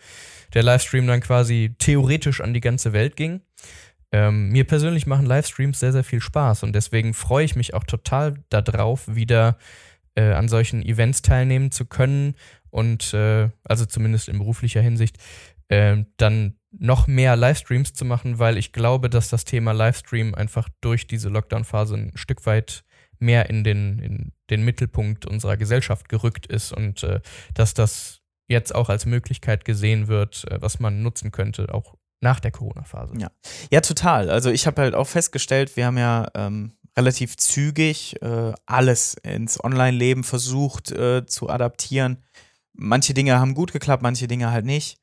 der 0.53 0.63
Livestream 0.63 1.07
dann 1.07 1.21
quasi 1.21 1.75
theoretisch 1.79 2.41
an 2.41 2.55
die 2.55 2.61
ganze 2.61 2.93
Welt 2.93 3.17
ging. 3.17 3.41
Ähm, 4.13 4.51
mir 4.51 4.65
persönlich 4.65 5.07
machen 5.07 5.27
Livestreams 5.27 5.81
sehr, 5.81 5.93
sehr 5.93 6.05
viel 6.05 6.21
Spaß 6.21 6.63
und 6.63 6.73
deswegen 6.75 7.15
freue 7.15 7.45
ich 7.45 7.57
mich 7.57 7.75
auch 7.75 7.85
total 7.85 8.35
darauf, 8.51 9.03
wieder 9.13 9.59
äh, 10.15 10.33
an 10.33 10.49
solchen 10.49 10.83
Events 10.83 11.23
teilnehmen 11.23 11.73
zu 11.73 11.87
können 11.87 12.37
und 12.75 13.15
äh, 13.15 13.51
also 13.63 13.87
zumindest 13.87 14.29
in 14.29 14.39
beruflicher 14.39 14.81
Hinsicht, 14.81 15.19
äh, 15.69 15.99
dann 16.17 16.57
noch 16.73 17.07
mehr 17.07 17.37
Livestreams 17.37 17.95
zu 17.95 18.05
machen, 18.05 18.41
weil 18.41 18.59
ich 18.59 18.73
glaube, 18.73 19.09
dass 19.09 19.29
das 19.29 19.45
Thema 19.45 19.71
Livestream 19.71 20.35
einfach 20.35 20.69
durch 20.81 21.07
diese 21.07 21.29
Lockdown-Phase 21.29 21.95
ein 21.95 22.13
Stück 22.17 22.47
weit 22.47 22.83
mehr 23.21 23.49
in 23.49 23.63
den, 23.63 24.01
in 24.01 24.33
den 24.51 24.65
Mittelpunkt 24.65 25.25
unserer 25.25 25.57
Gesellschaft 25.57 26.09
gerückt 26.09 26.49
ist 26.49 26.73
und 26.73 27.05
äh, 27.05 27.21
dass 27.55 27.75
das 27.75 28.23
jetzt 28.49 28.75
auch 28.75 28.89
als 28.89 29.07
Möglichkeit 29.07 29.65
gesehen 29.65 30.09
wird, 30.09 30.45
äh, 30.51 30.61
was 30.61 30.81
man 30.81 31.01
nutzen 31.01 31.31
könnte, 31.31 31.73
auch 31.73 31.95
nach 32.21 32.41
der 32.41 32.51
Corona-Phase. 32.51 33.15
Ja. 33.19 33.31
ja, 33.71 33.83
total. 33.83 34.31
Also 34.31 34.51
ich 34.51 34.67
habe 34.67 34.83
halt 34.83 34.97
auch 34.97 35.07
festgestellt, 35.07 35.77
wir 35.77 35.87
haben 35.87 35.99
ja 35.99 36.27
ähm, 36.35 36.73
relativ 36.97 37.37
zügig 37.37 38.21
äh, 38.21 38.53
alles 38.67 39.15
ins 39.23 39.63
Online-Leben 39.63 40.25
versucht 40.25 40.91
äh, 40.91 41.25
zu 41.25 41.49
adaptieren 41.49 42.19
manche 42.75 43.15
Dinge 43.15 43.39
haben 43.39 43.55
gut 43.55 43.73
geklappt, 43.73 44.03
manche 44.03 44.27
Dinge 44.29 44.51
halt 44.51 44.65
nicht. 44.67 44.99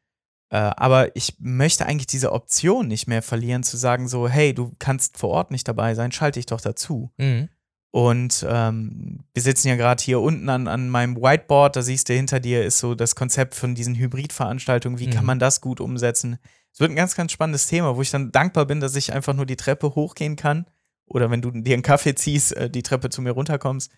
Äh, 0.50 0.58
aber 0.58 1.16
ich 1.16 1.36
möchte 1.40 1.86
eigentlich 1.86 2.08
diese 2.08 2.32
Option 2.34 2.88
nicht 2.88 3.08
mehr 3.08 3.22
verlieren, 3.22 3.64
zu 3.64 3.78
sagen 3.78 4.08
so, 4.08 4.28
hey, 4.28 4.54
du 4.54 4.76
kannst 4.80 5.18
vor 5.18 5.30
Ort 5.30 5.52
nicht 5.52 5.68
dabei 5.68 5.96
sein, 5.96 6.12
schalte 6.12 6.40
dich 6.40 6.46
doch 6.46 6.62
dazu. 6.62 7.12
Mhm. 7.18 7.50
Und 7.94 8.46
ähm, 8.50 9.26
wir 9.34 9.42
sitzen 9.42 9.68
ja 9.68 9.76
gerade 9.76 10.02
hier 10.02 10.22
unten 10.22 10.48
an, 10.50 10.68
an 10.70 10.90
meinem 10.90 11.18
Whiteboard, 11.18 11.76
da 11.76 11.82
siehst 11.82 12.08
du, 12.08 12.14
hinter 12.14 12.40
dir 12.40 12.64
ist 12.64 12.80
so 12.80 12.96
das 12.96 13.16
Konzept 13.16 13.54
von 13.54 13.76
diesen 13.76 13.96
Hybridveranstaltungen, 13.96 15.00
wie 15.00 15.10
kann 15.10 15.24
Mhm. 15.24 15.28
man 15.28 15.40
das 15.40 15.60
gut 15.60 15.82
umsetzen? 15.82 16.38
Es 16.74 16.80
wird 16.80 16.92
ein 16.92 16.96
ganz, 16.96 17.16
ganz 17.16 17.34
spannendes 17.34 17.68
Thema, 17.68 17.98
wo 17.98 18.02
ich 18.02 18.12
dann 18.12 18.32
dankbar 18.32 18.66
bin, 18.66 18.80
dass 18.80 18.96
ich 18.96 19.12
einfach 19.12 19.34
nur 19.34 19.46
die 19.46 19.58
Treppe 19.58 19.94
hochgehen 19.96 20.38
kann 20.38 20.66
oder 21.06 21.30
wenn 21.32 21.42
du 21.42 21.52
dir 21.52 21.74
einen 21.74 21.84
Kaffee 21.84 22.16
ziehst, 22.16 22.56
äh, 22.56 22.70
die 22.70 22.84
Treppe 22.84 23.10
zu 23.10 23.22
mir 23.22 23.32
runterkommst 23.32 23.92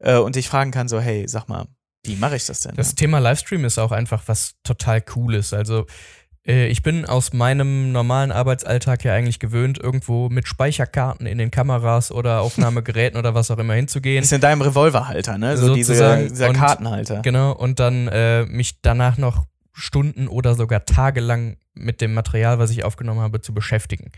äh, 0.00 0.16
und 0.18 0.34
dich 0.34 0.48
fragen 0.48 0.72
kann, 0.72 0.88
so, 0.88 0.98
hey, 1.00 1.28
sag 1.28 1.48
mal, 1.48 1.68
wie 2.04 2.16
mache 2.16 2.36
ich 2.36 2.46
das 2.46 2.60
denn? 2.60 2.74
Das 2.76 2.94
Thema 2.94 3.18
Livestream 3.18 3.64
ist 3.64 3.78
auch 3.78 3.92
einfach 3.92 4.22
was 4.26 4.54
total 4.62 5.00
Cooles. 5.00 5.52
Also 5.52 5.86
äh, 6.46 6.68
ich 6.68 6.82
bin 6.82 7.04
aus 7.04 7.32
meinem 7.32 7.90
normalen 7.92 8.30
Arbeitsalltag 8.30 9.02
ja 9.04 9.12
eigentlich 9.12 9.40
gewöhnt, 9.40 9.78
irgendwo 9.78 10.28
mit 10.28 10.46
Speicherkarten 10.46 11.26
in 11.26 11.38
den 11.38 11.50
Kameras 11.50 12.12
oder 12.12 12.40
Aufnahmegeräten 12.42 13.18
oder 13.18 13.34
was 13.34 13.50
auch 13.50 13.58
immer 13.58 13.74
hinzugehen. 13.74 14.22
ist 14.22 14.32
in 14.32 14.40
deinem 14.40 14.62
Revolverhalter, 14.62 15.36
ne? 15.38 15.56
So 15.56 15.74
diese, 15.74 15.94
Sozusagen. 15.94 16.28
dieser 16.28 16.48
Und- 16.50 16.56
Kartenhalter. 16.56 17.22
Genau, 17.22 17.52
und 17.52 17.80
dann 17.80 18.06
äh, 18.08 18.44
mich 18.46 18.80
danach 18.82 19.18
noch 19.18 19.46
Stunden 19.72 20.28
oder 20.28 20.54
sogar 20.54 20.84
tagelang 20.86 21.56
mit 21.74 22.00
dem 22.00 22.14
Material, 22.14 22.58
was 22.58 22.70
ich 22.70 22.84
aufgenommen 22.84 23.20
habe, 23.20 23.40
zu 23.42 23.52
beschäftigen. 23.52 24.10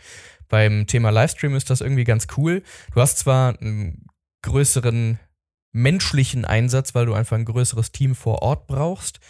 Beim 0.48 0.86
Thema 0.86 1.10
Livestream 1.10 1.56
ist 1.56 1.70
das 1.70 1.80
irgendwie 1.80 2.04
ganz 2.04 2.26
cool. 2.36 2.62
Du 2.94 3.00
hast 3.00 3.18
zwar 3.18 3.58
einen 3.60 4.06
größeren 4.42 5.18
menschlichen 5.82 6.44
Einsatz, 6.44 6.94
weil 6.94 7.06
du 7.06 7.14
einfach 7.14 7.36
ein 7.36 7.44
größeres 7.44 7.92
Team 7.92 8.14
vor 8.14 8.42
Ort 8.42 8.66
brauchst, 8.66 9.20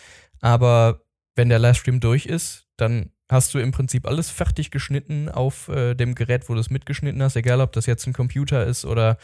aber 0.41 1.03
wenn 1.37 1.49
der 1.49 1.59
Livestream 1.59 2.01
durch 2.01 2.27
ist, 2.27 2.67
dann 2.77 3.13
hast 3.29 3.53
du 3.53 3.59
im 3.59 3.73
Prinzip 3.73 4.07
alles 4.07 4.31
fertig 4.31 4.71
geschnitten 4.71 5.29
auf 5.29 5.69
äh, 5.69 5.95
dem 5.95 6.15
Gerät, 6.15 6.49
wo 6.49 6.55
du 6.55 6.61
es 6.61 6.71
mitgeschnitten 6.71 7.23
hast, 7.23 7.37
egal 7.37 7.61
ob 7.61 7.73
das 7.73 7.87
jetzt 7.87 8.07
ein 8.07 8.13
Computer 8.13 8.65
ist 8.65 8.85
oder 8.85 9.19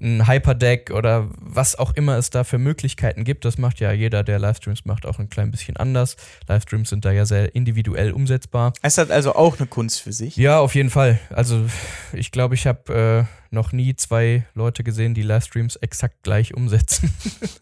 ein 0.00 0.28
Hyperdeck 0.28 0.90
oder 0.90 1.28
was 1.40 1.76
auch 1.76 1.94
immer 1.94 2.16
es 2.16 2.30
da 2.30 2.44
für 2.44 2.58
Möglichkeiten 2.58 3.24
gibt. 3.24 3.44
Das 3.44 3.58
macht 3.58 3.80
ja 3.80 3.90
jeder, 3.92 4.22
der 4.22 4.38
Livestreams 4.38 4.84
macht, 4.84 5.06
auch 5.06 5.18
ein 5.18 5.28
klein 5.28 5.50
bisschen 5.50 5.76
anders. 5.76 6.16
Livestreams 6.46 6.90
sind 6.90 7.04
da 7.04 7.10
ja 7.10 7.26
sehr 7.26 7.54
individuell 7.54 8.12
umsetzbar. 8.12 8.72
Es 8.82 8.96
hat 8.96 9.10
also 9.10 9.34
auch 9.34 9.58
eine 9.58 9.66
Kunst 9.66 10.00
für 10.02 10.12
sich. 10.12 10.36
Ja, 10.36 10.60
auf 10.60 10.74
jeden 10.74 10.90
Fall. 10.90 11.18
Also 11.30 11.66
ich 12.12 12.30
glaube, 12.30 12.54
ich 12.54 12.66
habe 12.66 13.26
äh, 13.28 13.54
noch 13.54 13.72
nie 13.72 13.96
zwei 13.96 14.46
Leute 14.54 14.84
gesehen, 14.84 15.14
die 15.14 15.22
Livestreams 15.22 15.76
exakt 15.76 16.22
gleich 16.22 16.54
umsetzen. 16.54 17.12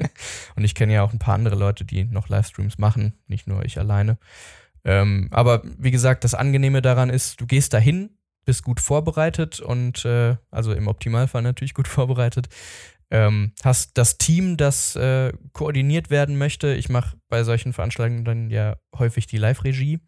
Und 0.57 0.65
ich 0.65 0.75
kenne 0.75 0.95
ja 0.95 1.03
auch 1.03 1.13
ein 1.13 1.19
paar 1.19 1.35
andere 1.35 1.57
Leute, 1.57 1.85
die 1.85 2.05
noch 2.05 2.29
Livestreams 2.29 2.79
machen, 2.79 3.15
nicht 3.29 3.47
nur 3.47 3.65
ich 3.65 3.79
alleine. 3.79 4.19
Ähm, 4.87 5.29
aber 5.33 5.63
wie 5.79 5.91
gesagt, 5.91 6.23
das 6.23 6.35
Angenehme 6.35 6.81
daran 6.81 7.11
ist, 7.11 7.41
du 7.41 7.47
gehst 7.47 7.75
dahin, 7.75 8.11
bist 8.45 8.63
gut 8.63 8.81
vorbereitet 8.81 9.59
und 9.61 10.05
äh, 10.05 10.37
also 10.53 10.73
im 10.73 10.87
Optimalfall 10.87 11.43
natürlich 11.43 11.75
gut 11.75 11.89
vorbereitet. 11.89 12.49
Ähm, 13.11 13.53
hast 13.63 13.99
das 13.99 14.17
Team, 14.17 14.57
das 14.57 14.97
äh, 14.97 15.33
koordiniert 15.53 16.11
werden 16.11 16.39
möchte. 16.39 16.75
Ich 16.75 16.89
mache 16.89 17.17
bei 17.29 17.43
solchen 17.43 17.73
Veranstaltungen 17.73 18.25
dann 18.25 18.51
ja 18.51 18.77
häufig 18.97 19.27
die 19.27 19.39
Live-Regie. 19.39 20.01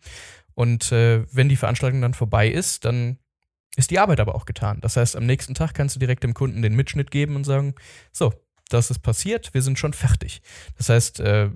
Und 0.54 0.90
äh, 0.92 1.24
wenn 1.32 1.48
die 1.48 1.56
Veranstaltung 1.56 2.00
dann 2.00 2.14
vorbei 2.14 2.48
ist, 2.48 2.84
dann 2.84 3.18
ist 3.76 3.90
die 3.90 3.98
Arbeit 3.98 4.20
aber 4.20 4.34
auch 4.34 4.46
getan. 4.46 4.80
Das 4.80 4.96
heißt, 4.96 5.14
am 5.16 5.26
nächsten 5.26 5.54
Tag 5.54 5.74
kannst 5.74 5.96
du 5.96 6.00
direkt 6.00 6.24
dem 6.24 6.34
Kunden 6.34 6.62
den 6.62 6.74
Mitschnitt 6.74 7.10
geben 7.10 7.36
und 7.36 7.44
sagen, 7.44 7.74
so, 8.12 8.32
das 8.68 8.90
ist 8.90 9.00
passiert, 9.00 9.54
wir 9.54 9.62
sind 9.62 9.78
schon 9.78 9.92
fertig. 9.92 10.42
Das 10.76 10.88
heißt, 10.88 11.20
äh, 11.20 11.50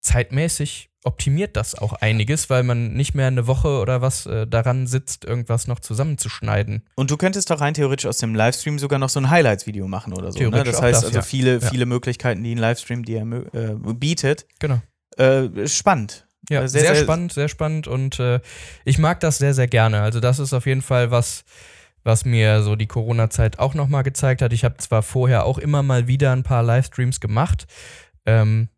zeitmäßig 0.00 0.88
optimiert 1.02 1.56
das 1.56 1.74
auch 1.74 1.94
einiges, 1.94 2.50
weil 2.50 2.62
man 2.62 2.92
nicht 2.92 3.14
mehr 3.14 3.26
eine 3.28 3.46
Woche 3.46 3.68
oder 3.80 4.02
was 4.02 4.26
äh, 4.26 4.46
daran 4.46 4.86
sitzt, 4.86 5.24
irgendwas 5.24 5.66
noch 5.66 5.80
zusammenzuschneiden. 5.80 6.82
Und 6.94 7.10
du 7.10 7.16
könntest 7.16 7.50
doch 7.50 7.60
rein 7.62 7.72
theoretisch 7.72 8.04
aus 8.06 8.18
dem 8.18 8.34
Livestream 8.34 8.78
sogar 8.78 8.98
noch 8.98 9.08
so 9.08 9.18
ein 9.18 9.30
Highlights-Video 9.30 9.88
machen 9.88 10.12
oder 10.12 10.30
so. 10.30 10.38
Ne? 10.40 10.62
Das 10.62 10.82
heißt 10.82 10.98
das, 10.98 11.04
also 11.06 11.16
ja. 11.16 11.22
viele, 11.22 11.54
Ja. 11.58 11.70
viele 11.70 11.86
Möglichkeiten, 11.86 12.44
die 12.44 12.54
ein 12.54 12.58
Livestream 12.58 13.04
dir 13.04 13.22
äh, 13.54 13.74
bietet. 13.94 14.46
Genau. 14.58 14.82
Äh, 15.16 15.66
spannend. 15.68 16.26
Ja, 16.50 16.62
Äh, 16.62 16.68
sehr, 16.68 16.82
sehr, 16.82 16.94
sehr- 16.96 17.04
spannend, 17.04 17.32
sehr 17.32 17.48
spannend 17.48 17.86
und 17.88 18.18
äh, 18.20 18.40
ich 18.84 18.98
mag 18.98 19.20
das 19.20 19.38
sehr, 19.38 19.54
sehr 19.54 19.68
gerne. 19.68 20.02
Also 20.02 20.20
das 20.20 20.38
ist 20.38 20.52
auf 20.52 20.66
jeden 20.66 20.82
Fall 20.82 21.10
was, 21.10 21.44
was 22.04 22.26
mir 22.26 22.62
so 22.62 22.76
die 22.76 22.86
Corona-Zeit 22.86 23.58
auch 23.58 23.72
nochmal 23.72 24.02
gezeigt 24.02 24.42
hat. 24.42 24.52
Ich 24.52 24.64
habe 24.64 24.76
zwar 24.76 25.02
vorher 25.02 25.44
auch 25.46 25.56
immer 25.58 25.82
mal 25.82 26.08
wieder 26.08 26.32
ein 26.32 26.42
paar 26.42 26.62
Livestreams 26.62 27.20
gemacht, 27.20 27.66
ähm, 28.26 28.68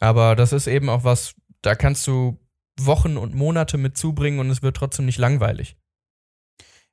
aber 0.00 0.36
das 0.36 0.52
ist 0.52 0.66
eben 0.66 0.88
auch 0.88 1.04
was, 1.04 1.34
da 1.62 1.74
kannst 1.74 2.06
du 2.06 2.38
Wochen 2.78 3.16
und 3.16 3.34
Monate 3.34 3.78
mit 3.78 3.96
zubringen 3.96 4.38
und 4.38 4.50
es 4.50 4.62
wird 4.62 4.76
trotzdem 4.76 5.06
nicht 5.06 5.18
langweilig. 5.18 5.76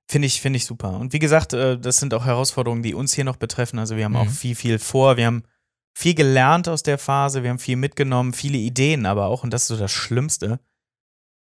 Finde 0.10 0.28
ich, 0.28 0.42
finde 0.42 0.58
ich 0.58 0.66
super. 0.66 0.98
Und 1.00 1.14
wie 1.14 1.20
gesagt, 1.20 1.54
äh, 1.54 1.80
das 1.80 1.98
sind 1.98 2.14
auch 2.14 2.26
Herausforderungen, 2.26 2.84
die 2.84 2.94
uns 2.94 3.14
hier 3.14 3.24
noch 3.24 3.38
betreffen. 3.38 3.80
Also 3.80 3.96
wir 3.96 4.06
haben 4.06 4.12
Mhm. 4.14 4.18
auch 4.20 4.30
viel, 4.30 4.56
viel 4.56 4.80
vor. 4.80 5.18
Wir 5.18 5.26
haben 5.28 5.44
viel 5.98 6.14
gelernt 6.14 6.68
aus 6.68 6.84
der 6.84 6.98
Phase. 6.98 7.44
Wir 7.44 7.50
haben 7.50 7.60
viel 7.60 7.78
mitgenommen, 7.78 8.34
viele 8.34 8.58
Ideen 8.58 9.06
aber 9.06 9.28
auch. 9.28 9.44
Und 9.44 9.52
das 9.54 9.64
ist 9.64 9.68
so 9.70 9.78
das 9.78 9.92
Schlimmste. 9.92 10.60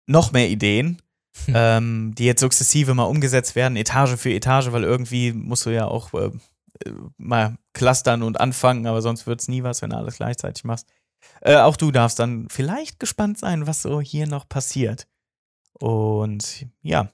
Noch 0.07 0.31
mehr 0.31 0.49
Ideen, 0.49 1.01
Hm. 1.45 1.53
ähm, 1.57 2.15
die 2.15 2.25
jetzt 2.25 2.41
sukzessive 2.41 2.93
mal 2.93 3.03
umgesetzt 3.05 3.55
werden, 3.55 3.75
Etage 3.75 4.15
für 4.17 4.31
Etage, 4.33 4.71
weil 4.71 4.83
irgendwie 4.83 5.33
musst 5.33 5.65
du 5.65 5.69
ja 5.71 5.85
auch 5.87 6.13
äh, 6.13 6.27
äh, 6.85 6.91
mal 7.17 7.57
clustern 7.73 8.21
und 8.23 8.39
anfangen, 8.39 8.85
aber 8.85 9.01
sonst 9.01 9.25
wird 9.27 9.41
es 9.41 9.47
nie 9.47 9.63
was, 9.63 9.81
wenn 9.81 9.89
du 9.89 9.97
alles 9.97 10.17
gleichzeitig 10.17 10.63
machst. 10.63 10.87
Äh, 11.41 11.57
auch 11.57 11.75
du 11.75 11.91
darfst 11.91 12.19
dann 12.19 12.47
vielleicht 12.49 12.99
gespannt 12.99 13.37
sein, 13.37 13.67
was 13.67 13.81
so 13.81 13.99
hier 14.01 14.27
noch 14.27 14.47
passiert. 14.47 15.07
Und 15.79 16.65
ja, 16.81 17.09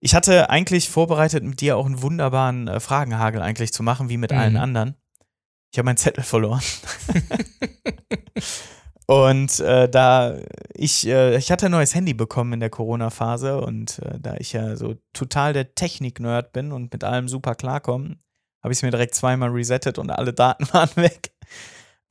ich 0.00 0.14
hatte 0.14 0.50
eigentlich 0.50 0.88
vorbereitet, 0.88 1.42
mit 1.44 1.60
dir 1.60 1.76
auch 1.76 1.86
einen 1.86 2.02
wunderbaren 2.02 2.68
äh, 2.68 2.80
Fragenhagel 2.80 3.40
eigentlich 3.42 3.72
zu 3.72 3.82
machen, 3.82 4.08
wie 4.08 4.16
mit 4.16 4.32
allen 4.32 4.54
Mhm. 4.54 4.60
anderen. 4.60 4.94
Ich 5.72 5.78
habe 5.78 5.86
meinen 5.86 5.96
Zettel 5.96 6.24
verloren. 6.24 6.62
und 9.06 9.60
äh, 9.60 9.88
da 9.88 10.38
ich, 10.74 11.06
äh, 11.06 11.36
ich 11.36 11.50
hatte 11.50 11.66
ein 11.66 11.72
neues 11.72 11.94
Handy 11.94 12.14
bekommen 12.14 12.54
in 12.54 12.60
der 12.60 12.70
Corona-Phase 12.70 13.60
und 13.60 13.98
äh, 14.00 14.18
da 14.20 14.34
ich 14.36 14.52
ja 14.52 14.76
so 14.76 14.96
total 15.12 15.52
der 15.52 15.74
Technik-Nerd 15.74 16.52
bin 16.52 16.72
und 16.72 16.92
mit 16.92 17.04
allem 17.04 17.28
super 17.28 17.54
klarkomme, 17.54 18.16
habe 18.62 18.72
ich 18.72 18.78
es 18.78 18.82
mir 18.82 18.90
direkt 18.90 19.14
zweimal 19.14 19.50
resettet 19.50 19.98
und 19.98 20.10
alle 20.10 20.32
Daten 20.32 20.66
waren 20.72 20.94
weg. 20.96 21.32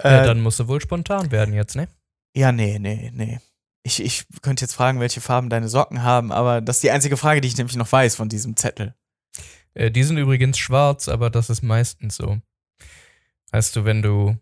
Ja, 0.03 0.23
Äh, 0.23 0.25
dann 0.25 0.41
musst 0.41 0.59
du 0.59 0.67
wohl 0.67 0.81
spontan 0.81 1.31
werden 1.31 1.53
jetzt, 1.53 1.75
ne? 1.75 1.87
ja, 2.35 2.51
nee, 2.51 2.77
nee, 2.79 3.11
nee. 3.13 3.39
Ich, 3.83 4.03
ich 4.03 4.25
könnte 4.41 4.65
jetzt 4.65 4.73
fragen, 4.73 4.99
welche 4.99 5.21
Farben 5.21 5.49
deine 5.49 5.69
Socken 5.69 6.03
haben, 6.03 6.31
aber 6.31 6.59
das 6.61 6.77
ist 6.77 6.83
die 6.83 6.91
einzige 6.91 7.15
Frage, 7.17 7.39
die 7.41 7.47
ich 7.47 7.57
nämlich 7.57 7.77
noch 7.77 7.91
weiß 7.91 8.15
von 8.15 8.27
diesem 8.29 8.55
Zettel. 8.57 8.93
Äh, 9.73 9.91
die 9.91 10.03
sind 10.03 10.17
übrigens 10.17 10.57
schwarz, 10.59 11.07
aber 11.07 11.29
das 11.29 11.49
ist 11.49 11.61
meistens 11.63 12.17
so. 12.17 12.37
Weißt 13.51 13.75
du, 13.75 13.85
wenn 13.85 14.01
du 14.01 14.35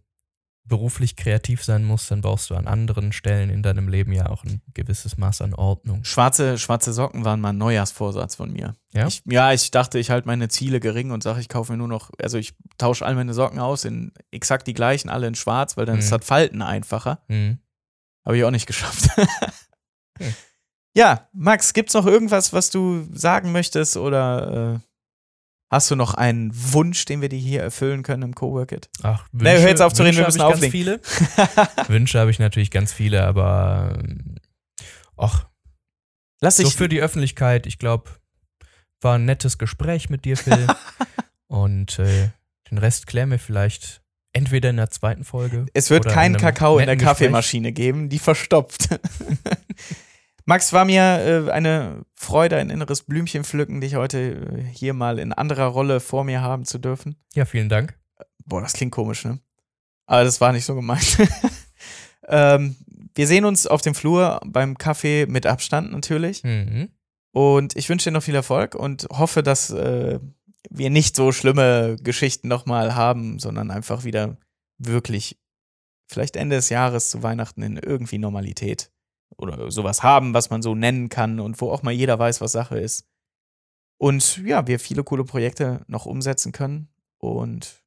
beruflich 0.67 1.15
kreativ 1.15 1.63
sein 1.63 1.83
musst, 1.83 2.09
dann 2.09 2.21
brauchst 2.21 2.49
du 2.49 2.55
an 2.55 2.67
anderen 2.67 3.11
Stellen 3.11 3.49
in 3.49 3.61
deinem 3.63 3.87
Leben 3.87 4.11
ja 4.11 4.29
auch 4.29 4.43
ein 4.43 4.61
gewisses 4.73 5.15
Maß 5.17 5.41
an 5.41 5.53
Ordnung. 5.53 6.03
Schwarze, 6.03 6.57
schwarze 6.57 6.91
Socken 6.91 7.23
waren 7.23 7.39
mal 7.39 7.49
ein 7.49 7.57
Neujahrsvorsatz 7.57 8.35
von 8.35 8.51
mir. 8.51 8.75
Ja? 8.91 9.05
Ich, 9.07 9.21
ja, 9.25 9.53
ich 9.53 9.69
dachte, 9.71 9.99
ich 9.99 10.09
halte 10.09 10.27
meine 10.27 10.47
Ziele 10.49 10.79
gering 10.79 11.11
und 11.11 11.21
sage, 11.23 11.39
ich 11.39 11.49
kaufe 11.49 11.71
mir 11.71 11.77
nur 11.77 11.87
noch, 11.87 12.09
also 12.21 12.37
ich 12.37 12.55
tausche 12.77 13.05
all 13.05 13.13
meine 13.15 13.33
Socken 13.33 13.59
aus 13.59 13.85
in 13.85 14.11
exakt 14.31 14.65
die 14.67 14.73
gleichen, 14.73 15.09
alle 15.09 15.27
in 15.27 15.35
schwarz, 15.35 15.77
weil 15.77 15.85
dann 15.85 15.99
ist 15.99 16.07
Mhm. 16.11 16.17
das 16.17 16.25
Falten 16.27 16.61
einfacher. 16.61 17.19
Hm. 17.27 17.59
Habe 18.25 18.37
ich 18.37 18.43
auch 18.43 18.51
nicht 18.51 18.65
geschafft. 18.67 19.09
Hm. 20.17 20.33
Ja, 20.95 21.27
Max, 21.33 21.73
gibt's 21.73 21.93
noch 21.93 22.05
irgendwas, 22.05 22.53
was 22.53 22.69
du 22.69 23.05
sagen 23.11 23.51
möchtest 23.51 23.97
oder 23.97 24.75
äh, 24.75 24.79
hast 25.75 25.91
du 25.91 25.95
noch 25.95 26.13
einen 26.13 26.51
Wunsch, 26.53 27.05
den 27.05 27.21
wir 27.21 27.29
dir 27.29 27.39
hier 27.39 27.61
erfüllen 27.61 28.01
können 28.01 28.23
im 28.23 28.35
Coworkit? 28.35 28.89
Ach, 29.03 29.25
Wünsche, 29.31 29.53
Nee, 29.53 29.61
hör 29.61 29.69
jetzt 29.69 29.81
auf 29.81 29.93
zu 29.93 30.03
reden, 30.03 30.17
wir 30.17 30.25
müssen 30.25 30.41
habe 30.41 30.55
ich 30.55 30.61
ganz 30.61 30.71
viele. 30.71 31.01
Wünsche 31.87 32.19
habe 32.19 32.31
ich 32.31 32.39
natürlich 32.39 32.71
ganz 32.71 32.93
viele, 32.93 33.23
aber 33.23 33.97
ähm, 33.99 34.35
ach, 35.17 35.45
Lass 36.41 36.57
so 36.57 36.69
für 36.69 36.89
die 36.89 37.01
Öffentlichkeit, 37.01 37.65
ich 37.65 37.79
glaube, 37.79 38.11
war 39.01 39.15
ein 39.17 39.25
nettes 39.25 39.57
Gespräch 39.57 40.09
mit 40.09 40.25
dir, 40.25 40.37
Phil. 40.37 40.67
Und 41.47 41.99
äh, 41.99 42.29
den 42.69 42.77
Rest 42.77 43.07
klären 43.07 43.31
wir 43.31 43.39
vielleicht 43.39 44.01
entweder 44.33 44.69
in 44.69 44.77
der 44.77 44.89
zweiten 44.89 45.23
Folge. 45.23 45.65
Es 45.73 45.89
wird 45.89 46.07
keinen 46.07 46.37
Kakao 46.37 46.73
in 46.73 46.85
der 46.85 46.87
netten 46.87 46.99
Gespräch. 46.99 47.17
Kaffeemaschine 47.17 47.71
geben, 47.71 48.09
die 48.09 48.19
verstopft. 48.19 48.89
Max, 50.45 50.73
war 50.73 50.85
mir 50.85 51.01
äh, 51.01 51.51
eine 51.51 52.05
Freude, 52.13 52.57
ein 52.57 52.69
inneres 52.69 53.01
Blümchen 53.01 53.43
pflücken, 53.43 53.81
dich 53.81 53.95
heute 53.95 54.19
äh, 54.19 54.63
hier 54.63 54.93
mal 54.93 55.17
in 55.17 55.33
anderer 55.33 55.65
Rolle 55.65 55.99
vor 55.99 56.23
mir 56.23 56.41
haben 56.41 56.65
zu 56.65 56.77
dürfen. 56.77 57.15
Ja, 57.33 57.45
vielen 57.45 57.67
Dank. 57.67 57.97
Boah, 58.45 58.61
das 58.61 58.73
klingt 58.73 58.91
komisch, 58.91 59.25
ne? 59.25 59.39
Aber 60.05 60.23
das 60.23 60.39
war 60.39 60.53
nicht 60.53 60.65
so 60.65 60.75
gemeint. 60.75 61.17
ähm, 62.27 62.75
wir 63.15 63.25
sehen 63.25 63.45
uns 63.45 63.65
auf 63.65 63.81
dem 63.81 63.95
Flur 63.95 64.39
beim 64.45 64.77
Kaffee 64.77 65.25
mit 65.25 65.47
Abstand 65.47 65.91
natürlich. 65.91 66.43
Mhm. 66.43 66.89
Und 67.31 67.75
ich 67.75 67.89
wünsche 67.89 68.09
dir 68.09 68.13
noch 68.13 68.23
viel 68.23 68.35
Erfolg 68.35 68.75
und 68.75 69.07
hoffe, 69.09 69.41
dass 69.41 69.71
äh, 69.71 70.19
wir 70.69 70.89
nicht 70.91 71.15
so 71.15 71.31
schlimme 71.31 71.95
Geschichten 72.01 72.47
nochmal 72.47 72.93
haben, 72.93 73.39
sondern 73.39 73.71
einfach 73.71 74.03
wieder 74.03 74.37
wirklich 74.77 75.39
vielleicht 76.07 76.35
Ende 76.35 76.55
des 76.57 76.69
Jahres 76.69 77.09
zu 77.09 77.23
Weihnachten 77.23 77.63
in 77.63 77.77
irgendwie 77.77 78.19
Normalität 78.19 78.91
oder 79.37 79.71
sowas 79.71 80.03
haben, 80.03 80.33
was 80.33 80.49
man 80.49 80.61
so 80.61 80.75
nennen 80.75 81.09
kann 81.09 81.39
und 81.39 81.59
wo 81.61 81.71
auch 81.71 81.83
mal 81.83 81.91
jeder 81.91 82.17
weiß, 82.17 82.41
was 82.41 82.51
Sache 82.51 82.79
ist. 82.79 83.07
Und 83.97 84.37
ja, 84.45 84.67
wir 84.67 84.79
viele 84.79 85.03
coole 85.03 85.23
Projekte 85.23 85.81
noch 85.87 86.05
umsetzen 86.05 86.51
können. 86.51 86.89
Und 87.17 87.83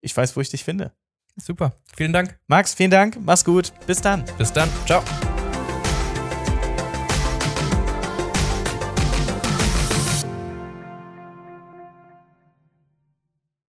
ich 0.00 0.16
weiß, 0.16 0.36
wo 0.36 0.40
ich 0.40 0.50
dich 0.50 0.64
finde. 0.64 0.92
Super. 1.36 1.72
Vielen 1.96 2.12
Dank. 2.12 2.38
Max, 2.46 2.74
vielen 2.74 2.90
Dank. 2.90 3.18
Mach's 3.20 3.44
gut. 3.44 3.72
Bis 3.86 4.00
dann. 4.00 4.24
Bis 4.36 4.52
dann. 4.52 4.68
Ciao. 4.86 5.02